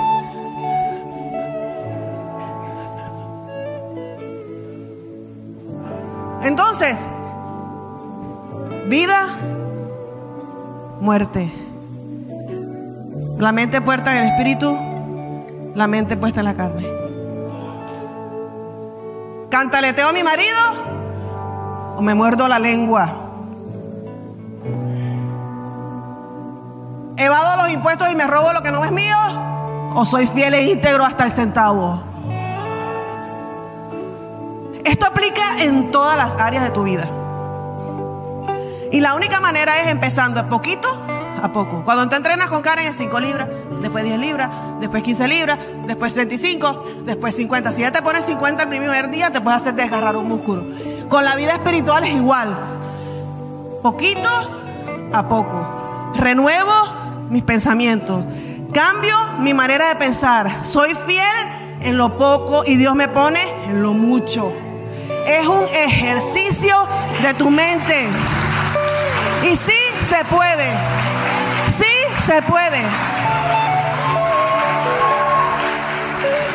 Entonces, 6.45 7.07
vida, 8.89 9.27
muerte. 11.01 11.62
La 13.43 13.51
mente 13.51 13.81
puesta 13.81 14.13
en 14.13 14.23
el 14.23 14.31
espíritu, 14.31 14.79
la 15.75 15.89
mente 15.89 16.17
puesta 16.17 16.39
en 16.39 16.47
la 16.47 16.55
carne. 16.55 16.87
¿Cantaleteo 19.51 20.11
a 20.11 20.13
mi 20.13 20.23
marido 20.23 20.59
o 21.97 22.03
me 22.03 22.15
muerdo 22.15 22.47
la 22.47 22.61
lengua? 22.61 23.11
¿Evado 27.17 27.63
los 27.65 27.73
impuestos 27.73 28.13
y 28.13 28.15
me 28.15 28.29
robo 28.29 28.53
lo 28.53 28.63
que 28.63 28.71
no 28.71 28.85
es 28.85 28.93
mío? 28.93 29.17
¿O 29.97 30.05
soy 30.05 30.29
fiel 30.29 30.55
e 30.55 30.71
íntegro 30.71 31.05
hasta 31.05 31.25
el 31.25 31.33
centavo? 31.33 32.01
Esto 34.85 35.07
aplica 35.07 35.65
en 35.65 35.91
todas 35.91 36.17
las 36.17 36.41
áreas 36.41 36.63
de 36.63 36.71
tu 36.71 36.85
vida. 36.85 37.09
Y 38.93 39.01
la 39.01 39.17
única 39.17 39.41
manera 39.41 39.81
es 39.81 39.89
empezando 39.89 40.39
a 40.39 40.45
poquito 40.45 41.12
a 41.43 41.53
poco. 41.53 41.83
Cuando 41.85 42.09
te 42.09 42.17
entrenas 42.17 42.47
con 42.47 42.63
Karen 42.63 42.87
es 42.87 42.97
5 42.97 43.21
libras, 43.21 43.49
después 43.81 44.05
10 44.05 44.19
libras, 44.19 44.49
después 44.81 45.03
15 45.03 45.29
libras, 45.29 45.59
después 45.87 46.15
25, 46.15 46.87
después 47.05 47.35
50. 47.35 47.73
Si 47.73 47.81
ya 47.81 47.91
te 47.91 48.01
pones 48.01 48.25
50 48.25 48.63
el 48.63 48.69
primer 48.69 49.11
día, 49.11 49.31
te 49.31 49.41
puedes 49.41 49.61
hacer 49.61 49.75
desgarrar 49.75 50.17
un 50.17 50.29
músculo. 50.29 50.65
Con 51.09 51.25
la 51.25 51.35
vida 51.35 51.53
espiritual 51.53 52.05
es 52.05 52.15
igual. 52.15 52.49
Poquito 53.83 54.29
a 55.13 55.29
poco. 55.29 56.13
Renuevo 56.15 56.73
mis 57.29 57.43
pensamientos. 57.43 58.25
Cambio 58.73 59.17
mi 59.41 59.53
manera 59.53 59.89
de 59.89 59.97
pensar. 59.97 60.65
Soy 60.65 60.95
fiel 61.07 61.27
en 61.81 61.99
lo 61.99 62.17
poco 62.17 62.63
y 62.65 62.77
Dios 62.77 62.95
me 62.95 63.09
pone 63.09 63.41
en 63.67 63.83
lo 63.83 63.93
mucho. 63.95 64.53
Es 65.27 65.47
un 65.47 65.65
ejercicio 65.75 66.87
de 67.21 67.35
tu 67.35 67.51
mente. 67.51 68.09
Y 69.43 69.57
sí 69.57 69.73
se 70.09 70.25
puede. 70.27 70.71
Sí 71.73 71.85
se 72.27 72.43
puede. 72.43 72.83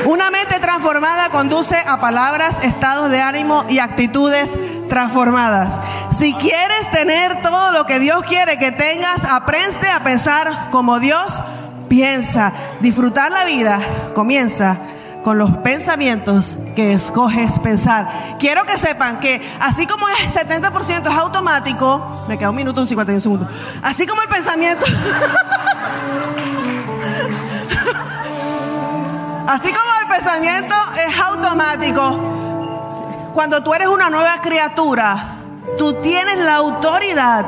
Una 0.06 0.30
mente 0.30 0.60
transformada 0.60 1.30
conduce 1.30 1.76
a 1.76 2.00
palabras, 2.00 2.64
estados 2.64 3.10
de 3.10 3.22
ánimo 3.22 3.66
y 3.68 3.80
actitudes 3.80 4.54
transformadas. 4.90 5.82
Si 6.18 6.34
quieres 6.36 6.92
tener 6.92 7.42
todo 7.42 7.72
lo 7.72 7.86
que 7.86 8.00
Dios 8.00 8.24
quiere 8.26 8.58
que 8.58 8.72
tengas, 8.72 9.26
aprende 9.30 9.90
a 9.90 10.04
pensar 10.04 10.70
como 10.72 11.00
Dios 11.00 11.42
piensa. 11.90 12.54
Disfrutar 12.80 13.32
la 13.32 13.46
vida 13.46 13.80
comienza 14.14 14.78
con 15.24 15.38
los 15.38 15.52
pensamientos 15.58 16.56
que 16.76 16.94
escoges 16.94 17.60
pensar. 17.60 18.08
Quiero 18.40 18.66
que 18.66 18.76
sepan 18.78 19.20
que 19.20 19.40
así 19.60 19.86
como 19.86 20.08
el 20.08 20.16
70% 20.16 21.02
es 21.02 21.18
automático, 21.18 22.26
me 22.28 22.38
queda 22.38 22.50
un 22.50 22.56
minuto, 22.56 22.82
un 22.82 22.88
51 22.88 23.22
segundos, 23.22 23.52
así 23.82 24.06
como 24.06 24.22
el 24.22 24.30
pensamiento, 24.30 24.86
así 29.48 29.74
como 29.74 29.92
el 30.02 30.08
pensamiento 30.08 30.76
es 31.08 31.20
automático, 31.20 33.32
cuando 33.34 33.64
tú 33.64 33.74
eres 33.74 33.88
una 33.88 34.10
nueva 34.10 34.42
criatura, 34.42 35.36
tú 35.78 35.94
tienes 36.02 36.38
la 36.40 36.56
autoridad 36.56 37.46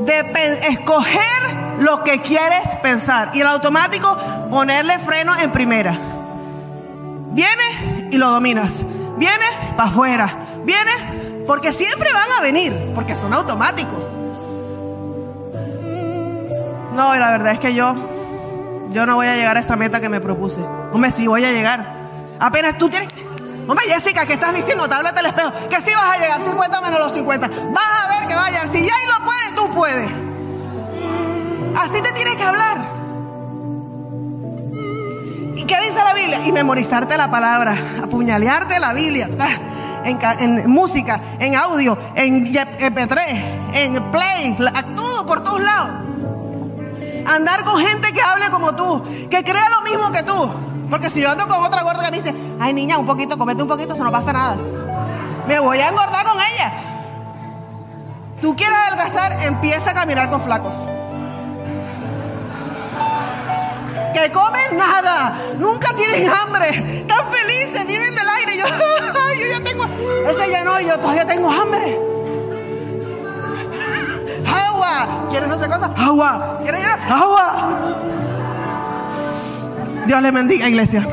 de 0.00 0.20
escoger 0.68 1.22
lo 1.80 2.02
que 2.02 2.20
quieres 2.20 2.74
pensar 2.82 3.30
y 3.34 3.40
el 3.40 3.46
automático 3.46 4.16
ponerle 4.50 4.98
freno 4.98 5.36
en 5.36 5.52
primera. 5.52 6.17
Viene 7.38 8.08
y 8.10 8.16
lo 8.16 8.30
dominas. 8.30 8.84
Viene 9.16 9.44
para 9.76 9.90
afuera. 9.90 10.28
Viene 10.64 11.44
porque 11.46 11.72
siempre 11.72 12.12
van 12.12 12.32
a 12.36 12.40
venir, 12.42 12.72
porque 12.96 13.14
son 13.14 13.32
automáticos. 13.32 14.04
No, 16.96 17.14
la 17.14 17.30
verdad 17.30 17.52
es 17.52 17.60
que 17.60 17.74
yo, 17.74 17.94
yo 18.90 19.06
no 19.06 19.14
voy 19.14 19.28
a 19.28 19.36
llegar 19.36 19.56
a 19.56 19.60
esa 19.60 19.76
meta 19.76 20.00
que 20.00 20.08
me 20.08 20.20
propuse. 20.20 20.60
Hombre, 20.92 21.12
sí 21.12 21.28
voy 21.28 21.44
a 21.44 21.52
llegar. 21.52 21.84
Apenas 22.40 22.76
tú 22.76 22.88
tienes. 22.88 23.08
Hombre, 23.68 23.86
Jessica, 23.86 24.26
¿qué 24.26 24.32
estás 24.32 24.52
diciendo? 24.52 24.88
Táblate 24.88 25.20
el 25.20 25.26
espejo. 25.26 25.52
Que 25.70 25.80
sí 25.80 25.92
vas 25.94 26.16
a 26.16 26.18
llegar, 26.18 26.40
50 26.40 26.80
menos 26.80 26.98
los 26.98 27.12
50. 27.12 27.46
Vas 27.46 28.04
a 28.04 28.18
ver 28.18 28.26
que 28.26 28.34
vaya. 28.34 28.62
Si 28.62 28.84
ya 28.84 28.92
ahí 28.92 29.06
lo 29.06 29.24
puedes, 29.24 29.54
tú 29.54 29.74
puedes. 29.74 30.10
Así 31.76 32.02
te 32.02 32.10
tienes 32.10 32.34
que 32.34 32.42
hablar. 32.42 32.97
¿Y 35.68 35.70
qué 35.70 35.80
dice 35.82 36.02
la 36.02 36.14
Biblia? 36.14 36.46
Y 36.46 36.52
memorizarte 36.52 37.18
la 37.18 37.30
palabra, 37.30 37.76
apuñalearte 38.02 38.80
la 38.80 38.94
Biblia. 38.94 39.28
En, 40.02 40.70
música, 40.70 41.20
en 41.38 41.54
audio, 41.54 41.98
en 42.14 42.46
MP3, 42.46 43.18
en 43.74 44.02
play, 44.10 44.56
todo 44.96 45.26
por 45.26 45.44
todos 45.44 45.60
lados. 45.60 45.90
Andar 47.26 47.64
con 47.64 47.78
gente 47.80 48.10
que 48.14 48.22
hable 48.22 48.48
como 48.50 48.74
tú, 48.76 49.04
que 49.28 49.44
crea 49.44 49.68
lo 49.68 49.82
mismo 49.82 50.10
que 50.10 50.22
tú. 50.22 50.50
Porque 50.88 51.10
si 51.10 51.20
yo 51.20 51.30
ando 51.30 51.46
con 51.46 51.62
otra 51.62 51.82
gorda 51.82 52.02
que 52.02 52.12
me 52.12 52.16
dice, 52.16 52.34
ay 52.58 52.72
niña, 52.72 52.96
un 52.96 53.04
poquito, 53.04 53.36
comete 53.36 53.62
un 53.62 53.68
poquito, 53.68 53.92
eso 53.92 54.04
no 54.04 54.10
pasa 54.10 54.32
nada. 54.32 54.56
Me 55.46 55.60
voy 55.60 55.80
a 55.80 55.90
engordar 55.90 56.24
con 56.24 56.38
ella. 56.38 56.72
Tú 58.40 58.56
quieres 58.56 58.78
adelgazar, 58.86 59.32
empieza 59.44 59.90
a 59.90 59.94
caminar 59.94 60.30
con 60.30 60.40
flacos. 60.40 60.86
Que 64.12 64.32
comen 64.32 64.78
nada, 64.78 65.34
nunca 65.58 65.92
tienen 65.94 66.28
hambre, 66.28 66.68
están 66.68 67.30
felices, 67.30 67.86
viven 67.86 68.14
del 68.14 68.28
aire. 68.38 68.58
Yo, 68.58 68.64
yo 69.40 69.46
ya 69.48 69.64
tengo, 69.64 69.84
ese 70.28 70.50
ya 70.50 70.64
no, 70.64 70.80
yo 70.80 70.98
todavía 70.98 71.26
tengo 71.26 71.50
hambre. 71.50 71.98
Agua, 74.46 75.28
¿Quieres 75.30 75.48
no 75.48 75.58
sé 75.58 75.68
cosa? 75.68 75.90
Agua. 75.96 76.58
¿Quieres 76.62 76.80
ir? 76.80 77.12
Agua. 77.12 77.68
Dios 80.06 80.22
le 80.22 80.30
bendiga, 80.30 80.68
iglesia. 80.68 81.06